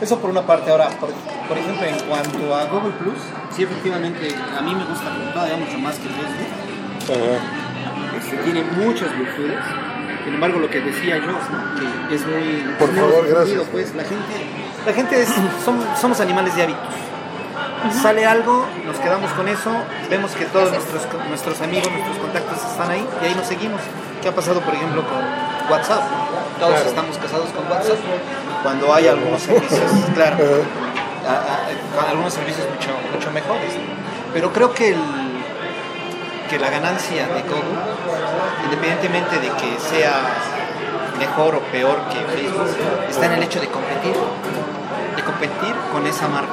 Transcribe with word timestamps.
Eso 0.00 0.18
por 0.18 0.30
una 0.30 0.42
parte. 0.42 0.70
Ahora, 0.70 0.88
por, 1.00 1.10
por 1.48 1.56
ejemplo, 1.58 1.86
en 1.86 1.98
cuanto 2.08 2.54
a 2.54 2.64
Google 2.66 2.92
Plus, 2.98 3.18
sí, 3.54 3.62
efectivamente, 3.62 4.28
a 4.56 4.60
mí 4.60 4.74
me 4.74 4.84
gusta 4.84 5.06
todavía 5.32 5.56
mucho 5.56 5.78
más 5.78 5.94
que 5.96 6.08
Facebook. 6.08 7.16
Este, 8.18 8.36
tiene 8.38 8.62
muchas 8.76 9.16
virtudes. 9.16 9.58
Sin 10.24 10.34
embargo, 10.34 10.58
lo 10.58 10.68
que 10.68 10.80
decía 10.80 11.18
yo, 11.18 11.26
¿no? 11.32 11.38
que 12.08 12.14
es 12.14 12.26
muy. 12.26 12.64
Por 12.78 12.90
es 12.90 12.96
favor, 12.96 13.28
gracias. 13.28 13.62
Pues 13.70 13.94
la 13.94 14.02
gente, 14.02 14.34
la 14.86 14.92
gente 14.92 15.22
es, 15.22 15.28
som- 15.64 15.96
somos 16.00 16.20
animales 16.20 16.54
de 16.56 16.62
hábitos. 16.64 16.94
Sale 18.02 18.26
algo, 18.26 18.66
nos 18.84 18.96
quedamos 18.98 19.30
con 19.32 19.46
eso, 19.46 19.70
vemos 20.10 20.32
que 20.32 20.44
todos 20.46 20.72
nuestros, 20.72 21.02
nuestros 21.28 21.60
amigos, 21.60 21.88
nuestros 21.92 22.18
contactos 22.18 22.58
están 22.72 22.90
ahí 22.90 23.06
y 23.22 23.26
ahí 23.26 23.34
nos 23.36 23.46
seguimos. 23.46 23.80
¿Qué 24.20 24.28
ha 24.28 24.34
pasado, 24.34 24.60
por 24.60 24.74
ejemplo, 24.74 25.04
con 25.06 25.70
WhatsApp? 25.70 26.02
Todos 26.58 26.72
Claro. 26.74 26.88
estamos 26.88 27.18
casados 27.18 27.48
con 27.50 27.70
WhatsApp. 27.70 27.98
Cuando 28.62 28.92
hay 28.94 29.08
algunos 29.08 29.42
servicios, 29.42 29.80
claro, 30.14 30.36
a- 31.26 31.30
a- 31.30 32.04
a- 32.06 32.10
algunos 32.10 32.32
servicios 32.32 32.66
mucho, 32.70 32.88
mucho 33.12 33.30
mejores. 33.32 33.72
Pero 34.32 34.52
creo 34.52 34.72
que, 34.72 34.90
el, 34.90 35.00
que 36.50 36.58
la 36.58 36.70
ganancia 36.70 37.26
de 37.28 37.42
Google, 37.42 37.78
independientemente 38.64 39.38
de 39.38 39.48
que 39.48 39.78
sea 39.78 40.14
mejor 41.18 41.54
o 41.56 41.60
peor 41.72 41.96
que 42.12 42.18
Facebook, 42.36 42.68
está 43.08 43.26
en 43.26 43.32
el 43.32 43.42
hecho 43.42 43.60
de 43.60 43.68
competir, 43.68 44.14
de 45.16 45.22
competir 45.22 45.74
con 45.92 46.06
esa 46.06 46.28
marca 46.28 46.52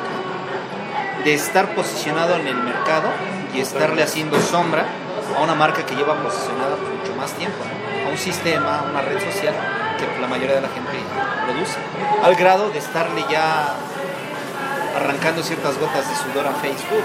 de 1.23 1.33
estar 1.33 1.73
posicionado 1.73 2.35
en 2.35 2.47
el 2.47 2.55
mercado 2.55 3.07
y 3.53 3.61
estarle 3.61 4.03
haciendo 4.03 4.41
sombra 4.41 4.83
a 5.37 5.41
una 5.41 5.55
marca 5.55 5.85
que 5.85 5.95
lleva 5.95 6.15
posicionada 6.15 6.75
mucho 6.75 7.15
más 7.15 7.31
tiempo, 7.31 7.55
a 8.05 8.09
un 8.09 8.17
sistema, 8.17 8.79
a 8.79 8.81
una 8.83 8.99
red 9.01 9.19
social 9.23 9.53
que 10.07 10.21
la 10.21 10.27
mayoría 10.27 10.55
de 10.55 10.61
la 10.61 10.69
gente 10.69 10.97
produce, 11.45 11.77
al 12.23 12.35
grado 12.35 12.69
de 12.69 12.79
estarle 12.79 13.23
ya 13.29 13.73
arrancando 14.95 15.43
ciertas 15.43 15.77
gotas 15.79 16.07
de 16.09 16.15
sudor 16.15 16.47
a 16.47 16.53
Facebook, 16.53 17.03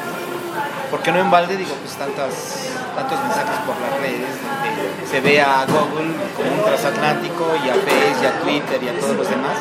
porque 0.91 1.13
no 1.13 1.19
en 1.21 1.31
balde 1.31 1.57
digo 1.57 1.75
pues 1.83 1.95
tantas, 1.97 2.71
tantos 2.97 3.19
mensajes 3.21 3.59
por 3.67 3.77
las 3.81 4.01
redes 4.01 4.29
donde 4.43 5.07
se 5.07 5.21
ve 5.21 5.41
a 5.41 5.65
Google 5.67 6.15
como 6.37 6.53
un 6.53 6.65
transatlántico 6.65 7.45
y 7.65 7.69
a 7.69 7.75
Facebook 7.75 8.23
y 8.23 8.27
a 8.27 8.41
Twitter 8.41 8.83
y 8.83 8.89
a 8.89 9.01
todos 9.01 9.17
los 9.17 9.29
demás 9.29 9.59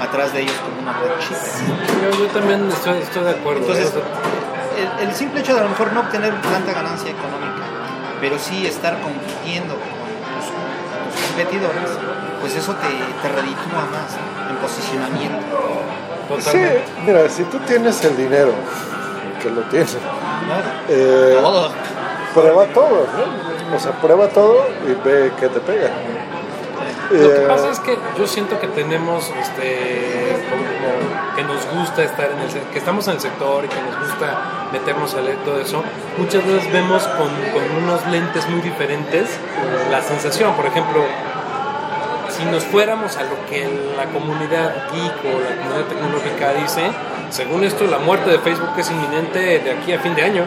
atrás 0.00 0.32
de 0.32 0.42
ellos 0.42 0.56
como 0.56 0.80
una 0.80 0.92
red 0.92 1.18
chica. 1.18 1.40
Yo, 2.02 2.18
yo 2.18 2.26
también 2.26 2.68
estoy, 2.68 2.98
estoy 2.98 3.24
de 3.24 3.30
acuerdo. 3.30 3.60
Entonces, 3.60 3.86
¿eh? 3.86 3.92
Sea, 4.76 5.02
el, 5.02 5.08
el 5.08 5.14
simple 5.14 5.40
hecho 5.40 5.54
de 5.54 5.60
a 5.60 5.62
lo 5.64 5.70
mejor 5.70 5.92
no 5.92 6.00
obtener 6.00 6.34
tanta 6.42 6.72
ganancia 6.72 7.10
económica, 7.10 7.64
pero 8.20 8.38
sí 8.38 8.66
estar 8.66 8.98
compitiendo 9.00 9.74
con 9.74 9.88
tus, 10.36 11.16
tus 11.16 11.26
competidores, 11.26 11.90
pues 12.40 12.54
eso 12.56 12.74
te, 12.74 12.88
te 13.28 13.34
reditúa 13.34 13.86
más 13.90 14.12
¿no? 14.16 14.50
en 14.50 14.56
posicionamiento. 14.56 15.56
Sí, 16.28 16.44
totalmente. 16.44 16.82
mira, 17.04 17.28
si 17.28 17.44
tú 17.44 17.58
tienes 17.60 18.04
el 18.04 18.16
dinero, 18.16 18.52
que 19.42 19.50
lo 19.50 19.62
tienes, 19.62 19.96
Claro. 19.96 20.62
eh, 20.88 21.38
Todo. 21.40 21.70
prueba 22.34 22.64
todo, 22.66 23.06
¿no? 23.70 23.76
O 23.76 23.78
sea, 23.80 23.92
prueba 24.00 24.28
todo 24.28 24.64
y 24.86 24.94
ve 25.06 25.32
qué 25.40 25.48
te 25.48 25.60
pega. 25.60 25.90
Lo 27.10 27.18
que 27.20 27.36
Eh, 27.44 27.46
pasa 27.48 27.70
es 27.70 27.78
que 27.80 27.96
yo 28.18 28.26
siento 28.26 28.58
que 28.58 28.66
tenemos, 28.68 29.30
este, 29.40 30.44
como 30.50 31.36
que 31.36 31.44
nos 31.44 31.64
gusta 31.78 32.02
estar 32.02 32.28
en 32.30 32.40
el, 32.40 32.48
que 32.72 32.78
estamos 32.78 33.06
en 33.06 33.14
el 33.14 33.20
sector 33.20 33.64
y 33.64 33.68
que 33.68 33.80
nos 33.80 33.98
gusta 34.00 34.68
meternos 34.72 35.14
a 35.14 35.20
leer 35.20 35.38
todo 35.44 35.60
eso. 35.60 35.82
Muchas 36.18 36.44
veces 36.44 36.72
vemos 36.72 37.04
con, 37.06 37.28
con 37.28 37.84
unos 37.84 38.04
lentes 38.08 38.48
muy 38.48 38.60
diferentes 38.60 39.28
la 39.90 40.02
sensación. 40.02 40.54
Por 40.54 40.66
ejemplo, 40.66 41.02
si 42.36 42.44
nos 42.44 42.64
fuéramos 42.64 43.16
a 43.16 43.22
lo 43.22 43.46
que 43.48 43.66
la 43.96 44.06
comunidad 44.06 44.90
geek 44.92 45.24
o 45.24 45.40
la 45.40 45.56
comunidad 45.56 45.84
tecnológica 45.88 46.52
dice, 46.54 46.90
según 47.30 47.64
esto 47.64 47.86
la 47.86 47.98
muerte 47.98 48.30
de 48.30 48.38
Facebook 48.38 48.70
es 48.76 48.90
inminente 48.90 49.60
de 49.60 49.70
aquí 49.70 49.92
a 49.92 50.00
fin 50.00 50.14
de 50.14 50.22
año. 50.22 50.44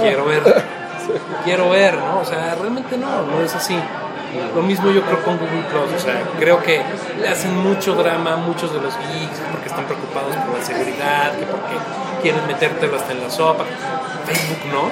Quiero 0.00 0.24
ver, 0.24 0.42
quiero 1.44 1.70
ver, 1.70 1.98
¿no? 1.98 2.20
O 2.20 2.24
sea, 2.24 2.54
realmente 2.54 2.96
no, 2.96 3.22
no 3.22 3.42
es 3.42 3.54
así. 3.54 3.76
Lo 4.54 4.62
mismo 4.62 4.90
yo 4.92 5.02
creo 5.02 5.24
con 5.24 5.38
Google 5.38 5.64
Plus, 5.68 5.92
o 5.96 5.98
sea, 5.98 6.22
creo 6.38 6.62
que 6.62 6.80
le 7.20 7.28
hacen 7.28 7.56
mucho 7.56 7.96
drama 7.96 8.34
a 8.34 8.36
muchos 8.36 8.72
de 8.72 8.80
los 8.80 8.96
geeks 8.96 9.40
porque 9.50 9.68
están 9.68 9.86
preocupados 9.86 10.36
por 10.36 10.56
la 10.56 10.64
seguridad, 10.64 11.32
que 11.32 11.46
porque 11.46 11.74
quieren 12.22 12.46
metértelo 12.46 12.96
hasta 12.96 13.10
en 13.12 13.22
la 13.22 13.30
sopa. 13.30 13.64
Facebook 14.24 14.72
no, 14.72 14.88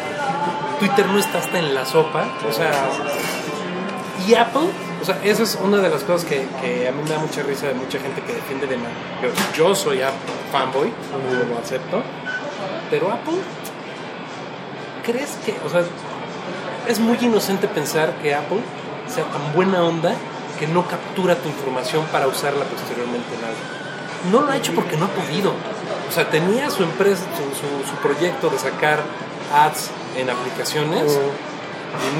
Twitter 0.80 1.06
no 1.06 1.20
está 1.20 1.38
hasta 1.38 1.56
en 1.56 1.72
la 1.72 1.86
sopa, 1.86 2.24
o 2.48 2.52
sea, 2.52 2.72
y 4.26 4.34
Apple, 4.34 4.70
o 5.00 5.04
sea, 5.04 5.20
esa 5.24 5.42
es 5.42 5.58
una 5.62 5.78
de 5.78 5.88
las 5.88 6.02
cosas 6.02 6.28
que, 6.28 6.40
a 6.40 6.92
mí 6.92 7.02
me 7.02 7.10
da 7.10 7.18
mucha 7.18 7.42
risa 7.42 7.68
de 7.68 7.74
mucha 7.74 7.98
gente 7.98 8.20
que 8.22 8.32
defiende 8.34 8.66
de 8.66 8.76
man. 8.76 8.90
Yo, 9.56 9.74
soy 9.74 10.02
Apple 10.02 10.34
fanboy, 10.50 10.92
lo 11.48 11.58
acepto, 11.58 12.02
pero 12.90 13.10
Apple, 13.12 13.38
¿crees 15.04 15.38
que, 15.44 15.54
o 15.64 15.68
sea, 15.68 15.82
es 16.86 16.98
muy 16.98 17.18
inocente 17.20 17.68
pensar 17.68 18.14
que 18.22 18.34
Apple 18.34 18.60
sea 19.06 19.24
tan 19.24 19.52
buena 19.54 19.82
onda 19.84 20.14
que 20.58 20.66
no 20.66 20.86
captura 20.86 21.36
tu 21.36 21.48
información 21.48 22.04
para 22.10 22.26
usarla 22.26 22.64
posteriormente 22.64 23.28
en 23.38 23.44
algo? 23.44 23.78
No 24.32 24.46
lo 24.46 24.52
ha 24.52 24.56
hecho 24.56 24.74
porque 24.74 24.96
no 24.96 25.04
ha 25.04 25.08
podido. 25.08 25.52
O 26.08 26.12
sea, 26.12 26.28
tenía 26.28 26.70
su 26.70 26.82
empresa, 26.82 27.22
su, 27.88 27.94
proyecto 27.96 28.48
de 28.48 28.58
sacar 28.58 29.02
ads 29.54 29.90
en 30.16 30.30
aplicaciones 30.30 31.18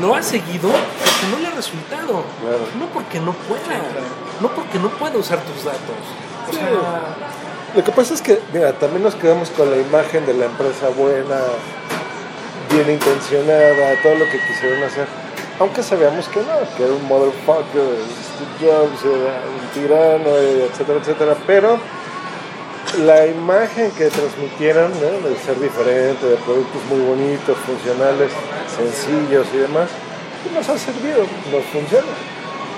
no 0.01 0.15
ha 0.15 0.23
seguido 0.23 0.69
porque 0.69 1.27
no 1.31 1.39
le 1.41 1.47
ha 1.49 1.51
resultado. 1.51 2.25
Claro. 2.41 2.67
No 2.79 2.87
porque 2.87 3.21
no 3.21 3.33
pueda. 3.33 3.81
No 4.41 4.49
porque 4.49 4.79
no 4.79 4.89
pueda 4.91 5.19
usar 5.19 5.41
tus 5.41 5.65
datos. 5.65 5.81
O 6.49 6.53
sea, 6.53 6.71
Lo 7.75 7.85
que 7.85 7.93
pasa 7.93 8.15
es 8.15 8.23
que, 8.23 8.41
mira, 8.53 8.73
también 8.73 9.03
nos 9.03 9.15
quedamos 9.15 9.51
con 9.51 9.71
la 9.71 9.77
imagen 9.77 10.25
de 10.27 10.35
la 10.35 10.47
empresa 10.47 10.89
buena, 10.97 11.41
bien 12.71 12.91
intencionada, 12.91 14.03
todo 14.03 14.15
lo 14.15 14.25
que 14.27 14.39
quisieron 14.47 14.83
hacer. 14.85 15.07
Aunque 15.61 15.83
sabíamos 15.83 16.29
que 16.29 16.41
no, 16.41 16.77
que 16.77 16.85
era 16.85 16.93
un 16.93 17.05
motherfucker, 17.09 17.99
Steve 18.23 18.55
Jobs 18.61 19.05
era 19.05 19.43
un 19.43 19.69
tirano, 19.75 20.37
etcétera, 20.37 21.01
etcétera. 21.01 21.37
Pero 21.47 21.79
la 23.05 23.27
imagen 23.27 23.91
que 23.93 24.07
transmitieron, 24.07 24.93
de 24.93 25.37
ser 25.45 25.61
diferente, 25.61 26.27
de 26.27 26.37
productos 26.37 26.83
muy 26.89 27.01
bonitos, 27.01 27.57
funcionales, 27.59 28.31
sencillos 28.77 29.47
y 29.55 29.59
demás, 29.59 29.89
nos 30.55 30.69
ha 30.69 30.79
servido, 30.79 31.27
nos 31.53 31.65
funciona. 31.73 32.07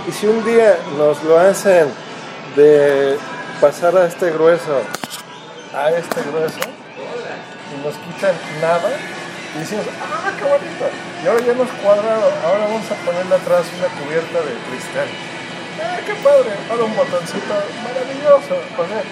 Y 0.08 0.12
si 0.12 0.26
un 0.26 0.44
día 0.44 0.78
nos 0.96 1.22
lo 1.24 1.38
hacen 1.38 1.88
de 2.56 3.16
pasar 3.60 3.96
a 3.96 4.06
este 4.06 4.30
grueso 4.30 4.80
a 5.74 5.90
este 5.90 6.20
grueso 6.22 6.58
y 7.70 7.86
nos 7.86 7.94
quitan 7.94 8.34
nada 8.60 8.90
y 9.54 9.58
decimos, 9.58 9.86
ah, 10.02 10.30
qué 10.36 10.44
bonito. 10.44 10.86
Y 11.22 11.26
ahora 11.26 11.40
ya 11.42 11.54
nos 11.54 11.70
cuadrado, 11.82 12.30
ahora 12.44 12.66
vamos 12.66 12.86
a 12.90 12.94
ponerle 13.06 13.34
atrás 13.34 13.66
una 13.78 13.88
cubierta 13.98 14.38
de 14.42 14.54
cristal. 14.70 15.08
Ah, 15.82 15.98
qué 16.06 16.14
padre, 16.22 16.50
ahora 16.70 16.84
un 16.84 16.96
botoncito 16.96 17.54
maravilloso. 17.82 18.54
sea, 18.58 19.02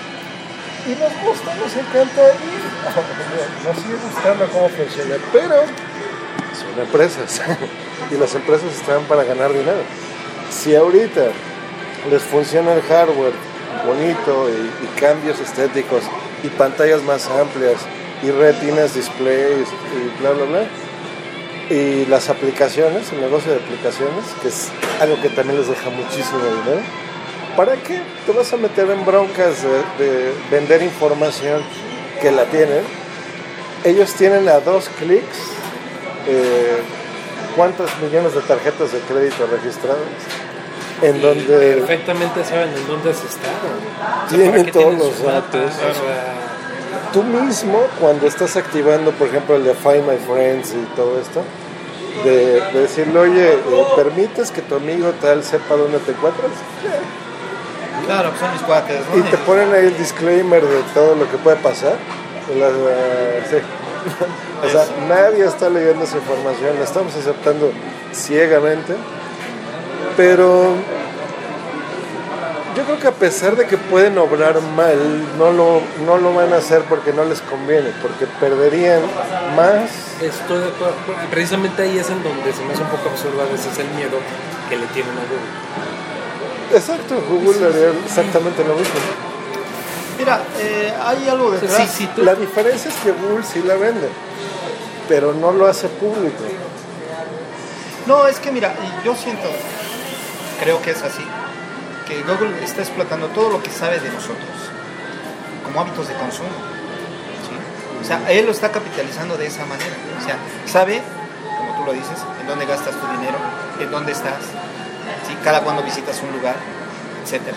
y 0.88 0.92
nos 0.92 1.12
gusta, 1.22 1.54
nos 1.54 1.76
encanta 1.76 2.22
y 2.32 3.66
nos 3.66 3.76
sigue 3.76 3.96
gustando 4.02 4.48
cómo 4.48 4.68
funciona, 4.70 5.16
pero 5.32 5.56
son 6.58 6.80
empresas 6.80 7.42
y 8.10 8.16
las 8.16 8.34
empresas 8.34 8.72
están 8.72 9.02
para 9.04 9.24
ganar 9.24 9.52
dinero. 9.52 9.82
Si 10.50 10.74
ahorita 10.74 11.26
les 12.10 12.22
funciona 12.22 12.72
el 12.72 12.82
hardware 12.82 13.34
bonito 13.86 14.48
y, 14.48 14.84
y 14.84 15.00
cambios 15.00 15.38
estéticos 15.40 16.02
y 16.42 16.48
pantallas 16.48 17.02
más 17.02 17.28
amplias 17.28 17.80
y 18.22 18.30
retinas 18.30 18.94
displays 18.94 19.68
y 19.68 20.20
bla 20.20 20.30
bla 20.30 20.44
bla 20.44 20.66
y 21.70 22.06
las 22.06 22.30
aplicaciones, 22.30 23.12
el 23.12 23.20
negocio 23.20 23.52
de 23.52 23.58
aplicaciones, 23.58 24.24
que 24.40 24.48
es 24.48 24.70
algo 25.00 25.20
que 25.20 25.28
también 25.28 25.58
les 25.58 25.68
deja 25.68 25.90
muchísimo 25.90 26.38
dinero. 26.38 26.80
¿Para 27.58 27.74
qué 27.74 28.00
te 28.24 28.30
vas 28.30 28.52
a 28.52 28.56
meter 28.56 28.88
en 28.88 29.04
broncas 29.04 29.64
de, 29.64 30.04
de 30.04 30.32
vender 30.48 30.80
información 30.80 31.60
que 32.22 32.30
la 32.30 32.44
tienen? 32.44 32.84
Ellos 33.82 34.14
tienen 34.14 34.48
a 34.48 34.60
dos 34.60 34.88
clics 35.00 35.38
eh, 36.28 36.78
cuántos 37.56 37.90
millones 38.00 38.32
de 38.36 38.42
tarjetas 38.42 38.92
de 38.92 39.00
crédito 39.00 39.44
registradas 39.50 39.98
en 41.02 41.16
Y 41.16 41.18
donde 41.18 41.74
Perfectamente 41.78 42.44
saben 42.44 42.68
en 42.68 42.86
dónde 42.86 43.10
has 43.10 43.24
estado. 43.24 43.66
O 43.66 44.28
sea, 44.28 44.38
Tienen 44.38 44.50
¿para 44.52 44.64
qué 44.64 44.70
todos 44.70 44.84
tienen 44.84 44.98
los 45.00 45.22
datos. 45.24 45.72
O 45.74 45.94
sea, 45.94 46.34
tú 47.12 47.24
mismo, 47.24 47.80
cuando 47.98 48.28
estás 48.28 48.56
activando, 48.56 49.10
por 49.10 49.26
ejemplo, 49.26 49.56
el 49.56 49.64
de 49.64 49.74
Find 49.74 50.06
My 50.06 50.16
Friends 50.16 50.74
y 50.74 50.94
todo 50.94 51.20
esto, 51.20 51.42
de, 52.22 52.60
de 52.72 52.80
decirle, 52.82 53.18
oye, 53.18 53.58
¿permites 53.96 54.52
que 54.52 54.62
tu 54.62 54.76
amigo 54.76 55.12
tal 55.20 55.42
sepa 55.42 55.74
dónde 55.74 55.98
te 55.98 56.12
encuentras? 56.12 56.52
Claro, 58.08 58.32
son 58.40 58.52
mis 58.52 58.62
cuates, 58.62 59.00
¿no? 59.12 59.18
Y 59.18 59.22
te 59.30 59.36
ponen 59.38 59.72
ahí 59.72 59.86
el 59.86 59.96
disclaimer 59.98 60.64
de 60.64 60.80
todo 60.94 61.14
lo 61.14 61.30
que 61.30 61.36
puede 61.36 61.56
pasar. 61.58 61.96
La- 62.58 62.68
la- 62.70 63.46
sí. 63.48 63.56
O 64.64 64.68
sea, 64.70 64.84
nadie 65.08 65.44
está 65.44 65.68
leyendo 65.68 66.04
esa 66.04 66.16
información, 66.16 66.76
la 66.78 66.84
estamos 66.84 67.14
aceptando 67.14 67.70
ciegamente. 68.12 68.94
Pero 70.16 70.72
yo 72.76 72.84
creo 72.84 72.98
que 72.98 73.08
a 73.08 73.12
pesar 73.12 73.56
de 73.56 73.66
que 73.66 73.76
pueden 73.76 74.16
obrar 74.18 74.60
mal, 74.74 74.96
no 75.36 75.52
lo, 75.52 75.82
no 76.06 76.16
lo 76.16 76.32
van 76.34 76.52
a 76.52 76.56
hacer 76.56 76.82
porque 76.88 77.12
no 77.12 77.24
les 77.24 77.40
conviene, 77.42 77.90
porque 78.00 78.26
perderían 78.40 79.00
más. 79.54 79.90
estoy 80.22 80.58
de 80.60 80.68
acuerdo. 80.68 80.94
Precisamente 81.30 81.82
ahí 81.82 81.98
es 81.98 82.08
en 82.08 82.22
donde 82.22 82.52
se 82.52 82.64
me 82.64 82.72
hace 82.72 82.82
un 82.82 82.88
poco 82.88 83.10
absurdo 83.10 83.42
a 83.42 83.52
veces 83.52 83.76
el 83.78 83.88
miedo 83.90 84.16
que 84.70 84.76
le 84.76 84.86
tienen 84.86 85.12
a 85.12 85.22
Google. 85.22 85.97
Exacto, 86.72 87.14
Google 87.28 87.66
haría 87.66 87.90
exactamente 88.04 88.62
lo 88.64 88.74
mismo. 88.74 88.94
Mira, 90.18 90.42
eh, 90.58 90.92
hay 91.04 91.28
algo 91.28 91.50
detrás. 91.52 91.76
sí, 91.76 91.88
sí, 91.98 92.08
tú- 92.14 92.22
La 92.24 92.34
diferencia 92.34 92.90
es 92.90 92.96
que 92.96 93.12
Google 93.12 93.44
sí 93.44 93.62
la 93.62 93.74
vende, 93.76 94.08
pero 95.08 95.32
no 95.32 95.52
lo 95.52 95.66
hace 95.66 95.88
público. 95.88 96.42
No, 98.06 98.26
es 98.26 98.38
que 98.40 98.50
mira, 98.50 98.74
yo 99.04 99.14
siento, 99.14 99.48
creo 100.60 100.80
que 100.82 100.90
es 100.90 101.02
así, 101.02 101.22
que 102.06 102.22
Google 102.22 102.62
está 102.64 102.82
explotando 102.82 103.26
todo 103.28 103.50
lo 103.50 103.62
que 103.62 103.70
sabe 103.70 104.00
de 104.00 104.08
nosotros 104.10 104.48
como 105.64 105.80
hábitos 105.80 106.08
de 106.08 106.14
consumo. 106.14 106.48
¿sí? 106.48 108.02
O 108.02 108.04
sea, 108.06 108.30
él 108.32 108.46
lo 108.46 108.52
está 108.52 108.70
capitalizando 108.72 109.36
de 109.36 109.46
esa 109.46 109.64
manera. 109.66 109.94
O 110.20 110.24
sea, 110.24 110.36
sabe, 110.66 111.02
como 111.58 111.78
tú 111.78 111.84
lo 111.86 111.92
dices, 111.92 112.18
en 112.40 112.46
dónde 112.46 112.64
gastas 112.66 112.94
tu 112.98 113.06
dinero, 113.18 113.36
en 113.78 113.90
dónde 113.90 114.12
estás, 114.12 114.40
¿sí? 115.28 115.36
cada 115.44 115.60
cuando 115.62 115.82
visitas 115.82 116.20
un 116.22 116.32
lugar, 116.32 116.56
etcétera. 117.22 117.56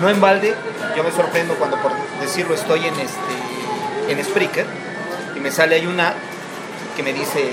No 0.00 0.08
en 0.08 0.20
balde, 0.20 0.54
yo 0.96 1.04
me 1.04 1.12
sorprendo 1.12 1.54
cuando, 1.54 1.76
por 1.76 1.92
decirlo, 2.20 2.54
estoy 2.54 2.86
en 2.86 2.94
este 2.98 3.50
en 4.08 4.24
Spreaker 4.24 4.66
y 5.36 5.40
me 5.40 5.52
sale 5.52 5.76
ahí 5.76 5.86
una 5.86 6.14
que 6.96 7.02
me 7.02 7.12
dice 7.12 7.48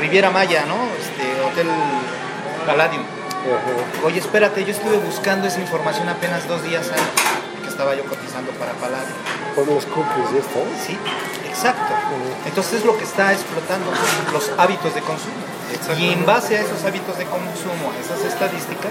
Riviera 0.00 0.30
Maya, 0.30 0.64
¿no? 0.66 0.76
Este, 0.98 1.40
Hotel 1.42 1.68
Palladium. 2.66 3.04
Oye, 4.04 4.18
espérate, 4.18 4.64
yo 4.64 4.72
estuve 4.72 4.96
buscando 4.96 5.46
esa 5.46 5.60
información 5.60 6.08
apenas 6.08 6.48
dos 6.48 6.62
días 6.62 6.88
antes 6.88 7.24
que 7.62 7.68
estaba 7.68 7.94
yo 7.94 8.04
cotizando 8.04 8.50
para 8.52 8.72
Palladium. 8.72 9.18
Por 9.54 9.66
los 9.66 9.84
cookies, 9.86 10.32
ya 10.32 10.38
está. 10.40 10.60
Sí, 10.84 10.98
exacto. 11.46 11.94
Entonces 12.46 12.80
es 12.80 12.84
lo 12.84 12.96
que 12.96 13.04
está 13.04 13.32
explotando 13.32 13.92
los 14.32 14.50
hábitos 14.58 14.94
de 14.94 15.00
consumo. 15.02 15.44
Y 15.98 16.12
en 16.12 16.24
base 16.26 16.56
a 16.56 16.60
esos 16.62 16.84
hábitos 16.84 17.18
de 17.18 17.24
consumo, 17.24 17.92
a 17.94 18.00
esas 18.00 18.24
estadísticas, 18.24 18.90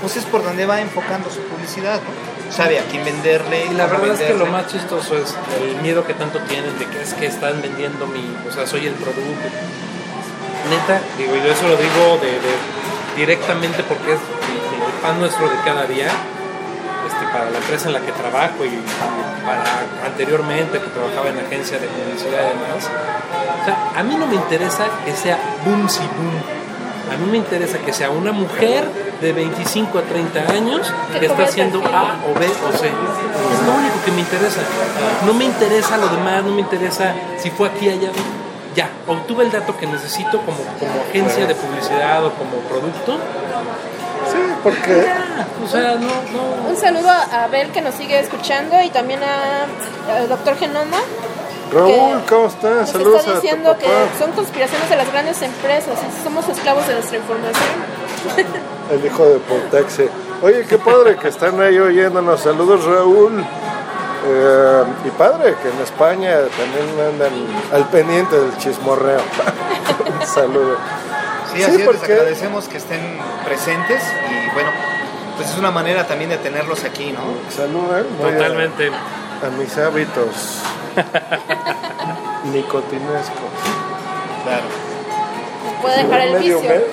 pues 0.00 0.16
es 0.16 0.24
por 0.24 0.42
donde 0.44 0.66
va 0.66 0.80
enfocando 0.80 1.30
su 1.30 1.40
publicidad, 1.42 1.96
¿no? 2.00 2.52
Sabe 2.52 2.78
a 2.78 2.82
quién 2.84 3.04
venderle. 3.04 3.66
Y 3.66 3.74
la 3.74 3.86
verdad 3.86 4.14
es 4.14 4.20
que 4.20 4.34
lo 4.34 4.46
más 4.46 4.66
chistoso 4.66 5.16
es 5.16 5.34
el 5.60 5.76
miedo 5.80 6.04
que 6.06 6.12
tanto 6.14 6.38
tienen 6.40 6.78
de 6.78 6.86
que 6.86 7.00
es 7.02 7.14
que 7.14 7.26
están 7.26 7.62
vendiendo 7.62 8.06
mi, 8.06 8.24
o 8.48 8.52
sea, 8.52 8.66
soy 8.66 8.86
el 8.86 8.94
producto. 8.94 9.48
Neta, 10.70 11.00
digo, 11.18 11.34
y 11.36 11.38
yo 11.46 11.52
eso 11.52 11.66
lo 11.68 11.76
digo 11.76 12.18
de, 12.20 12.30
de- 12.32 13.16
directamente 13.16 13.82
porque 13.84 14.12
es 14.14 14.18
el 14.18 15.00
pan 15.02 15.18
nuestro 15.18 15.48
de 15.48 15.56
cada 15.64 15.84
día, 15.86 16.08
este, 17.22 17.32
para 17.32 17.50
la 17.50 17.58
empresa 17.58 17.88
en 17.88 17.94
la 17.94 18.00
que 18.00 18.12
trabajo 18.12 18.64
y 18.64 18.78
para 19.44 20.06
anteriormente 20.06 20.78
que 20.78 20.88
trabajaba 20.88 21.28
en 21.30 21.38
agencia 21.38 21.78
de 21.78 21.86
publicidad 21.86 22.42
y 22.42 22.58
demás. 22.58 22.90
O 23.62 23.64
sea, 23.64 23.92
a 23.96 24.02
mí 24.02 24.16
no 24.16 24.26
me 24.26 24.34
interesa 24.34 24.84
que 25.04 25.12
sea 25.12 25.38
boom 25.64 25.88
si 25.88 26.00
boom. 26.00 26.62
A 27.12 27.16
mí 27.16 27.30
me 27.30 27.38
interesa 27.38 27.78
que 27.78 27.92
sea 27.92 28.10
una 28.10 28.32
mujer 28.32 28.84
de 29.20 29.32
25 29.32 29.98
a 29.98 30.02
30 30.02 30.52
años 30.52 30.92
que 31.18 31.26
está 31.26 31.44
haciendo 31.44 31.80
A 31.84 32.16
o 32.26 32.38
B 32.38 32.46
o 32.46 32.72
C. 32.76 32.86
Es 32.86 33.66
lo 33.66 33.74
único 33.74 34.02
que 34.04 34.12
me 34.12 34.20
interesa. 34.20 34.60
No 35.26 35.34
me 35.34 35.44
interesa 35.44 35.98
lo 35.98 36.08
demás, 36.08 36.42
no 36.42 36.52
me 36.52 36.60
interesa 36.60 37.12
si 37.38 37.50
fue 37.50 37.68
aquí, 37.68 37.88
allá. 37.88 38.10
Ya, 38.74 38.88
obtuve 39.06 39.44
el 39.44 39.50
dato 39.50 39.76
que 39.76 39.86
necesito 39.86 40.40
como, 40.40 40.56
como 40.78 41.02
agencia 41.02 41.46
de 41.46 41.54
publicidad 41.54 42.24
o 42.24 42.32
como 42.32 42.56
producto. 42.68 43.18
Porque 44.62 45.04
o 45.64 45.68
sea, 45.68 45.94
no, 45.94 46.06
no. 46.06 46.68
Un 46.70 46.76
saludo 46.76 47.10
a 47.10 47.44
Abel 47.44 47.70
que 47.70 47.80
nos 47.80 47.94
sigue 47.94 48.18
escuchando 48.20 48.80
y 48.82 48.90
también 48.90 49.20
a- 49.22 50.16
al 50.16 50.28
doctor 50.28 50.56
Genoma. 50.56 50.98
Raúl, 51.72 52.20
¿cómo 52.28 52.46
estás? 52.46 52.72
Nos 52.80 52.90
Saludos 52.90 53.20
está 53.20 53.30
a 53.30 53.34
tu 53.34 53.40
diciendo 53.40 53.76
que 53.78 53.86
son 54.18 54.32
conspiraciones 54.32 54.90
de 54.90 54.96
las 54.96 55.10
grandes 55.10 55.40
empresas 55.42 55.94
y 56.06 56.22
somos 56.24 56.48
esclavos 56.48 56.86
de 56.86 56.94
nuestra 56.94 57.16
información. 57.16 57.64
El 58.90 59.04
hijo 59.06 59.24
de 59.24 59.38
Portaxe. 59.38 60.10
Oye, 60.42 60.66
qué 60.68 60.76
padre 60.78 61.16
que 61.16 61.28
están 61.28 61.60
ahí 61.60 61.78
oyéndonos. 61.78 62.40
Saludos, 62.40 62.84
Raúl. 62.84 63.42
Eh, 64.24 64.82
y 65.06 65.10
padre 65.10 65.54
que 65.62 65.68
en 65.70 65.80
España 65.82 66.36
también 66.56 67.08
andan 67.08 67.32
al 67.72 67.88
pendiente 67.88 68.38
del 68.38 68.56
chismorreo. 68.58 69.20
Un 70.20 70.26
saludo. 70.26 70.76
Sí, 71.52 71.58
Sí, 71.58 71.62
así 71.64 71.72
es, 71.72 71.78
les 71.78 71.86
porque- 71.86 72.12
agradecemos 72.12 72.68
que 72.68 72.78
estén 72.78 73.00
presentes 73.44 74.02
y 74.30 74.54
bueno, 74.54 74.70
pues 75.36 75.50
es 75.50 75.58
una 75.58 75.70
manera 75.70 76.06
también 76.06 76.30
de 76.30 76.38
tenerlos 76.38 76.84
aquí, 76.84 77.12
¿no? 77.12 77.20
Saludan 77.54 78.06
a- 78.20 78.22
Totalmente. 78.22 78.90
A, 78.90 79.50
mis 79.58 79.76
hábitos 79.76 80.60
nicotinescos. 82.52 83.52
Claro. 84.44 84.64
Puede 85.80 86.04
dejar 86.04 86.20
el 86.20 86.32
Medio 86.34 86.60
vicio. 86.60 86.74
mes. 86.76 86.82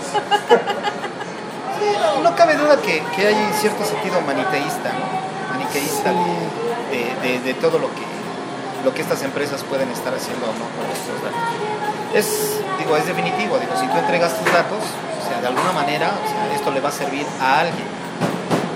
Sí, 1.79 1.85
no, 2.01 2.21
no 2.29 2.35
cabe 2.35 2.55
duda 2.57 2.75
que, 2.81 3.01
que 3.15 3.27
hay 3.27 3.51
cierto 3.61 3.85
sentido 3.85 4.19
maniteísta, 4.27 4.91
¿no? 4.91 5.53
Maniqueísta 5.57 6.11
de, 6.11 7.29
de- 7.29 7.39
de 7.39 7.53
todo 7.53 7.79
lo 7.79 7.87
que, 7.87 8.03
lo 8.83 8.93
que 8.93 9.01
estas 9.01 9.23
empresas 9.23 9.63
pueden 9.63 9.89
estar 9.91 10.13
haciendo 10.13 10.45
o 10.45 10.49
no 10.49 10.65
con 10.75 10.85
estos 10.91 11.23
datos. 11.23 11.39
Es, 12.13 12.59
digo, 12.89 12.97
es 12.97 13.05
definitivo, 13.05 13.59
digo, 13.59 13.73
si 13.79 13.85
tú 13.85 13.97
entregas 13.97 14.33
tus 14.33 14.51
datos, 14.51 14.81
o 14.81 15.29
sea, 15.29 15.39
de 15.41 15.47
alguna 15.47 15.71
manera, 15.71 16.09
o 16.09 16.27
sea, 16.27 16.55
esto 16.55 16.71
le 16.71 16.81
va 16.81 16.89
a 16.89 16.91
servir 16.91 17.25
a 17.39 17.59
alguien. 17.59 17.85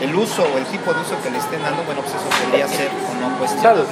El 0.01 0.15
uso 0.15 0.43
o 0.43 0.57
el 0.57 0.65
tipo 0.65 0.93
de 0.93 1.01
uso 1.01 1.17
que 1.23 1.31
le 1.31 1.39
estén 1.39 1.63
dando, 1.63 1.83
bueno, 1.83 2.01
pues 2.01 2.13
eso 2.13 2.29
podría 2.45 2.67
ser 2.67 2.89
o 2.89 3.13
no 3.17 3.37
cuestionable. 3.39 3.85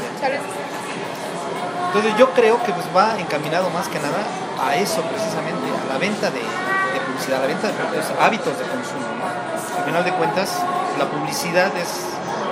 Entonces 1.88 2.14
yo 2.18 2.30
creo 2.32 2.62
que 2.64 2.72
pues 2.72 2.86
va 2.96 3.20
encaminado 3.20 3.70
más 3.72 3.88
que 3.88 4.00
nada 4.00 4.22
a 4.62 4.76
eso 4.76 5.02
precisamente, 5.02 5.66
a 5.74 5.92
la 5.92 5.98
venta 5.98 6.30
de, 6.30 6.40
de 6.40 7.00
publicidad, 7.06 7.40
a 7.40 7.42
la 7.42 7.48
venta 7.48 7.68
de 7.68 7.74
productos, 7.74 8.06
hábitos 8.20 8.60
de 8.60 8.66
consumo. 8.66 9.08
¿no? 9.18 9.26
Al 9.26 9.86
final 9.86 10.06
de 10.06 10.14
cuentas, 10.14 10.62
la 11.00 11.06
publicidad 11.10 11.76
es, 11.76 11.90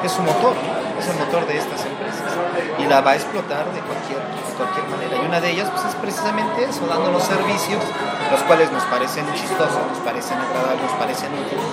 es 0.03 0.11
su 0.11 0.23
motor, 0.23 0.55
¿no? 0.55 0.99
es 0.99 1.07
el 1.07 1.17
motor 1.17 1.45
de 1.45 1.57
estas 1.57 1.85
empresas 1.85 2.28
la 2.89 3.01
va 3.01 3.12
a 3.12 3.15
explotar 3.15 3.65
de 3.72 3.79
cualquier, 3.86 4.17
de 4.19 4.53
cualquier 4.58 4.86
manera. 4.89 5.13
Y 5.22 5.25
una 5.25 5.39
de 5.39 5.51
ellas 5.51 5.69
pues, 5.69 5.86
es 5.86 5.96
precisamente 5.96 6.65
eso, 6.65 6.86
dándonos 6.88 7.24
servicios, 7.24 7.84
los 8.31 8.41
cuales 8.43 8.72
nos 8.72 8.84
parecen 8.86 9.25
chistosos, 9.34 9.79
nos 9.93 10.00
parecen 10.01 10.38
agradables, 10.41 10.81
nos 10.84 10.98
parecen 10.98 11.29
útiles 11.34 11.69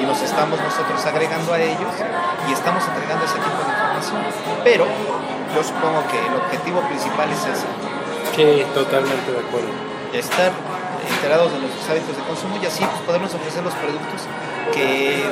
y 0.00 0.04
nos 0.06 0.20
estamos 0.22 0.60
nosotros 0.60 1.04
agregando 1.04 1.52
a 1.52 1.58
ellos 1.60 1.92
y 2.48 2.52
estamos 2.52 2.84
entregando 2.86 3.24
ese 3.24 3.40
tipo 3.40 3.58
de 3.64 3.68
información. 3.72 4.20
Pero 4.64 4.84
yo 4.84 5.60
supongo 5.64 6.04
que 6.12 6.18
el 6.20 6.34
objetivo 6.36 6.80
principal 6.88 7.28
es 7.32 7.42
ese, 7.56 7.66
Sí, 8.36 8.64
totalmente 8.72 9.32
de 9.32 9.40
acuerdo. 9.40 9.68
estar 10.14 10.52
enterados 11.08 11.52
de 11.52 11.58
nuestros 11.58 11.84
hábitos 11.90 12.16
de 12.16 12.22
consumo 12.22 12.56
y 12.62 12.66
así 12.66 12.84
pues, 12.84 13.00
podernos 13.02 13.34
ofrecer 13.34 13.62
los 13.64 13.74
productos 13.74 14.22
que 14.72 15.24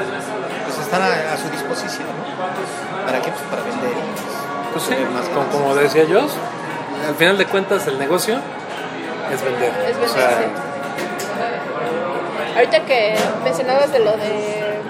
pues, 0.65 0.79
están 0.79 1.01
a, 1.03 1.33
a 1.33 1.37
su 1.39 1.49
disposición. 1.49 2.09
¿no? 2.09 3.07
¿Para 3.07 3.23
qué? 3.23 3.31
Pues 3.31 3.45
para 3.49 3.63
vender 3.63 3.93
y 3.95 4.28
pues, 4.73 4.85
sí, 4.85 4.95
más 5.13 5.29
como, 5.29 5.47
como 5.49 5.75
decía 5.75 6.05
yo, 6.05 6.21
al 7.07 7.15
final 7.17 7.39
de 7.39 7.47
cuentas 7.47 7.87
el 7.87 7.99
negocio 7.99 8.39
es 9.33 9.43
vender. 9.43 9.73
Es 9.89 9.97
O 9.97 10.15
sea, 10.15 10.39
sí. 10.39 10.45
Ahorita 12.57 12.81
que 12.87 13.17
mencionabas 13.45 13.93
de 13.93 14.01
lo 14.01 14.13
de 14.13 14.81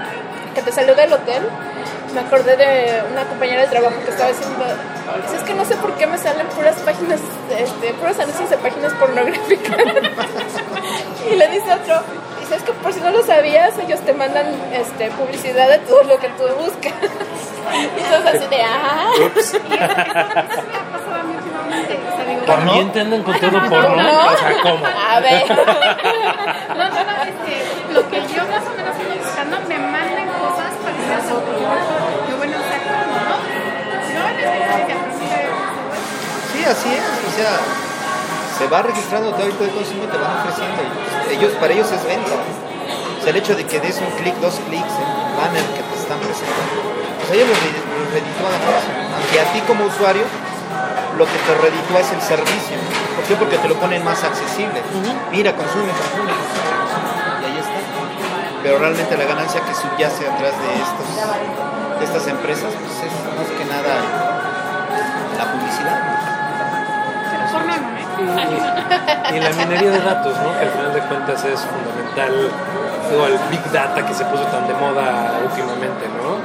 que 0.54 0.62
te 0.62 0.72
salió 0.72 0.94
del 0.94 1.12
hotel, 1.12 1.42
me 2.14 2.20
acordé 2.20 2.56
de 2.56 3.02
una 3.12 3.24
compañera 3.24 3.62
de 3.62 3.68
trabajo 3.68 3.96
que 4.02 4.10
estaba 4.10 4.30
diciendo, 4.30 4.64
"Pues 5.20 5.32
es 5.34 5.42
que 5.42 5.54
no 5.54 5.64
sé 5.64 5.76
por 5.76 5.92
qué 5.94 6.06
me 6.06 6.16
salen 6.16 6.46
puras 6.48 6.76
páginas, 6.76 7.20
este, 7.50 7.92
puros 7.94 8.18
anuncios 8.18 8.48
de 8.48 8.56
páginas 8.56 8.94
pornográficas. 8.94 9.76
y 11.30 11.36
le 11.36 11.48
dice 11.48 11.72
otro, 11.74 12.00
dice, 12.48 12.56
es 12.56 12.62
que 12.62 12.72
por 12.72 12.92
si 12.92 13.00
no 13.00 13.10
lo 13.10 13.22
sabías, 13.22 13.76
ellos 13.78 14.00
te 14.00 14.12
mandan 14.14 14.46
este, 14.72 15.10
publicidad 15.10 15.68
de 15.68 15.78
todo 15.80 16.02
lo 16.04 16.18
que 16.18 16.28
tú 16.28 16.44
buscas. 16.58 16.92
y 17.96 18.00
entonces 18.00 18.34
así 18.34 18.46
de, 18.48 18.62
ah, 18.62 19.10
también 22.46 22.90
te 22.92 23.00
andan 23.00 23.22
con 23.22 23.38
todo 23.38 23.50
¿no? 23.50 23.58
O 23.60 24.36
sea, 24.36 24.56
¿cómo? 24.62 24.86
A 24.86 25.20
ver. 25.20 25.44
No, 26.68 26.84
no, 26.88 26.90
no, 26.90 27.92
lo 27.92 28.08
que 28.08 28.20
yo 28.20 28.46
más 28.46 28.62
o 28.62 28.70
menos 28.76 28.96
estoy 28.96 29.18
buscando 29.18 29.58
me 29.68 29.78
mandan 29.78 30.28
cosas 30.28 30.72
eso, 31.18 31.40
porque 31.40 31.62
lo 32.30 32.36
bueno 32.36 32.56
es 32.56 32.62
que 32.62 32.78
no, 32.88 32.98
no 34.14 34.24
van 34.24 34.36
a 34.36 34.40
esperar 34.40 34.86
que 34.86 34.94
Sí, 36.52 36.64
así 36.64 36.88
es, 36.94 37.04
o 37.26 37.30
sea, 37.36 37.87
se 38.58 38.66
va 38.66 38.82
registrando 38.82 39.30
todo 39.30 39.46
tipo 39.46 39.62
de 39.62 39.70
consumo 39.70 40.02
y 40.02 40.10
te 40.10 40.18
van 40.18 40.34
ofreciendo. 40.42 40.82
ellos, 41.30 41.52
para 41.62 41.72
ellos 41.72 41.86
es 41.92 42.02
venta. 42.04 42.34
O 42.34 43.22
sea, 43.22 43.30
el 43.30 43.36
hecho 43.36 43.54
de 43.54 43.64
que 43.64 43.78
des 43.78 44.02
un 44.02 44.10
clic, 44.18 44.34
dos 44.42 44.58
clics 44.66 44.94
en 44.98 45.06
el 45.06 45.30
banner 45.38 45.62
que 45.78 45.82
te 45.86 45.94
están 45.94 46.18
presentando, 46.18 46.74
pues 47.22 47.30
a 47.30 47.34
ellos 47.38 47.46
los 47.46 47.58
los 47.62 48.08
reditúa 48.10 48.50
la 48.50 48.60
cosa. 48.66 48.90
Aunque 49.14 49.38
a 49.38 49.46
ti 49.54 49.60
como 49.62 49.86
usuario, 49.86 50.26
lo 51.14 51.24
que 51.24 51.38
te 51.38 51.52
reditúa 51.54 52.02
es 52.02 52.10
el 52.10 52.22
servicio. 52.22 52.76
¿Por 53.14 53.24
qué? 53.30 53.34
Porque 53.38 53.58
te 53.58 53.68
lo 53.68 53.78
ponen 53.78 54.02
más 54.02 54.22
accesible. 54.26 54.82
Mira, 55.30 55.54
consume, 55.54 55.94
consume, 55.94 56.34
consume, 56.34 56.66
consume, 56.74 57.14
y 57.38 57.44
ahí 57.46 57.58
está. 57.62 57.78
Pero 58.62 58.78
realmente 58.78 59.16
la 59.16 59.24
ganancia 59.24 59.62
que 59.62 59.74
subyace 59.74 60.26
atrás 60.26 60.54
de, 60.58 60.70
estos, 60.82 61.08
de 61.14 62.04
estas 62.04 62.26
empresas, 62.26 62.74
pues 62.74 63.06
es 63.06 63.14
más 63.38 63.50
que 63.54 63.64
nada 63.70 64.27
Y 69.38 69.40
la 69.40 69.50
minería 69.50 69.90
de 69.90 70.00
datos, 70.00 70.36
¿no? 70.38 70.58
Que 70.58 70.64
al 70.66 70.70
final 70.70 70.92
de 70.94 71.00
cuentas 71.00 71.44
es 71.44 71.60
fundamental. 71.60 72.50
Digo, 73.10 73.26
el 73.26 73.38
Big 73.50 73.72
Data 73.72 74.04
que 74.04 74.12
se 74.12 74.24
puso 74.24 74.42
tan 74.44 74.66
de 74.66 74.74
moda 74.74 75.38
últimamente, 75.44 76.06
¿no? 76.08 76.38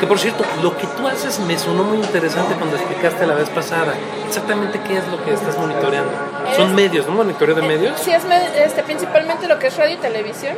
Que 0.00 0.06
por 0.06 0.18
cierto, 0.18 0.44
lo 0.62 0.76
que 0.76 0.86
tú 0.86 1.06
haces 1.06 1.40
me 1.40 1.58
sonó 1.58 1.82
muy 1.82 1.98
interesante 1.98 2.54
cuando 2.54 2.76
explicaste 2.76 3.26
la 3.26 3.34
vez 3.34 3.50
pasada. 3.50 3.94
Exactamente 4.26 4.80
qué 4.86 4.98
es 4.98 5.08
lo 5.08 5.22
que 5.24 5.34
estás 5.34 5.58
monitoreando. 5.58 6.12
Son 6.56 6.74
medios, 6.74 7.06
¿no? 7.06 7.12
Monitoreo 7.12 7.54
de 7.54 7.62
medios. 7.62 8.00
Sí, 8.00 8.12
es 8.12 8.22
este, 8.56 8.82
principalmente 8.84 9.48
lo 9.48 9.58
que 9.58 9.66
es 9.66 9.76
radio 9.76 9.94
y 9.94 9.98
televisión. 9.98 10.54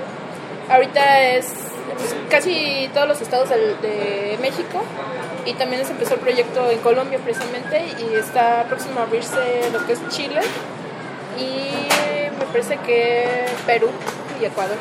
Ahorita 0.71 1.21
es 1.21 1.47
pues, 1.97 2.15
casi 2.29 2.91
todos 2.95 3.09
los 3.09 3.21
estados 3.21 3.49
de, 3.49 4.39
México 4.41 4.83
y 5.47 5.55
también 5.55 5.85
se 5.85 5.93
empezó 5.93 6.15
el 6.15 6.21
proyecto 6.21 6.71
en 6.71 6.79
Colombia 6.81 7.19
precisamente 7.23 7.85
y 7.99 8.15
está 8.15 8.65
próximo 8.65 9.01
a 9.01 9.05
abrirse 9.05 9.71
lo 9.73 9.85
que 9.87 9.93
es 9.95 10.09
Chile 10.09 10.41
y 11.39 11.89
me 12.39 12.45
parece 12.47 12.77
que 12.79 13.47
Perú 13.67 13.89
y 14.41 14.45
Ecuador. 14.45 14.77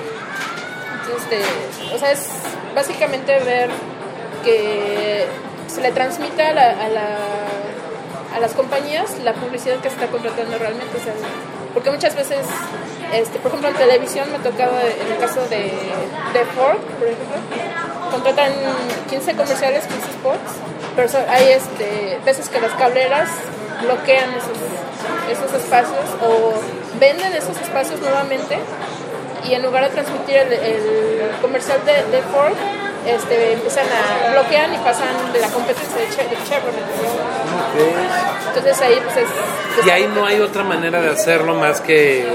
Entonces, 1.01 1.23
este, 1.23 1.95
o 1.95 1.97
sea, 1.97 2.11
es 2.11 2.27
básicamente 2.75 3.39
ver 3.39 3.69
que 4.43 5.25
se 5.67 5.81
le 5.81 5.91
transmita 5.91 6.49
a, 6.49 6.53
la- 6.53 6.69
a 6.85 6.89
la- 6.89 8.35
a 8.35 8.39
las 8.39 8.53
compañías 8.53 9.17
la 9.23 9.33
publicidad 9.33 9.77
que 9.77 9.89
se 9.89 9.95
está 9.95 10.07
contratando 10.07 10.57
realmente. 10.57 10.97
o 10.97 11.03
sea, 11.03 11.13
porque 11.73 11.89
muchas 11.91 12.15
veces, 12.15 12.39
este, 13.13 13.39
por 13.39 13.49
ejemplo, 13.49 13.69
en 13.69 13.75
televisión 13.75 14.29
me 14.31 14.37
ha 14.37 14.39
tocado, 14.39 14.71
en 14.79 15.11
el 15.11 15.17
caso 15.19 15.41
de, 15.49 15.57
de 16.33 16.45
Ford, 16.55 16.77
por 16.99 17.07
ejemplo, 17.07 17.37
contratan 18.09 18.51
15 19.09 19.35
comerciales, 19.35 19.85
15 19.85 20.07
spots, 20.13 20.51
pero 20.95 21.09
hay 21.29 21.49
este, 21.49 22.19
veces 22.25 22.49
que 22.49 22.59
las 22.59 22.71
cableras 22.73 23.29
bloquean 23.83 24.29
esos, 24.33 24.57
esos 25.31 25.53
espacios 25.61 25.99
o 26.21 26.53
venden 26.99 27.33
esos 27.33 27.59
espacios 27.61 27.99
nuevamente 28.01 28.57
y 29.47 29.53
en 29.53 29.61
lugar 29.63 29.83
de 29.85 29.89
transmitir 29.91 30.35
el, 30.37 30.51
el 30.53 31.31
comercial 31.41 31.79
de, 31.85 31.93
de 32.15 32.21
Ford, 32.23 32.53
este, 33.07 33.53
empiezan 33.53 33.85
a 33.87 34.31
bloquear 34.31 34.69
y 34.73 34.77
pasan 34.77 35.31
de 35.31 35.39
la 35.39 35.47
competencia 35.47 35.95
de, 35.95 36.09
Che- 36.09 36.27
de 36.27 36.35
Chevrolet. 36.43 36.83
Entonces 38.47 38.81
ahí 38.81 38.99
pues 39.03 39.17
es... 39.17 39.85
Y 39.85 39.89
ahí 39.89 40.11
no 40.13 40.25
hay 40.25 40.39
otra 40.41 40.63
manera 40.63 40.99
de 41.01 41.09
hacerlo 41.09 41.55
más 41.55 41.79
que 41.81 42.27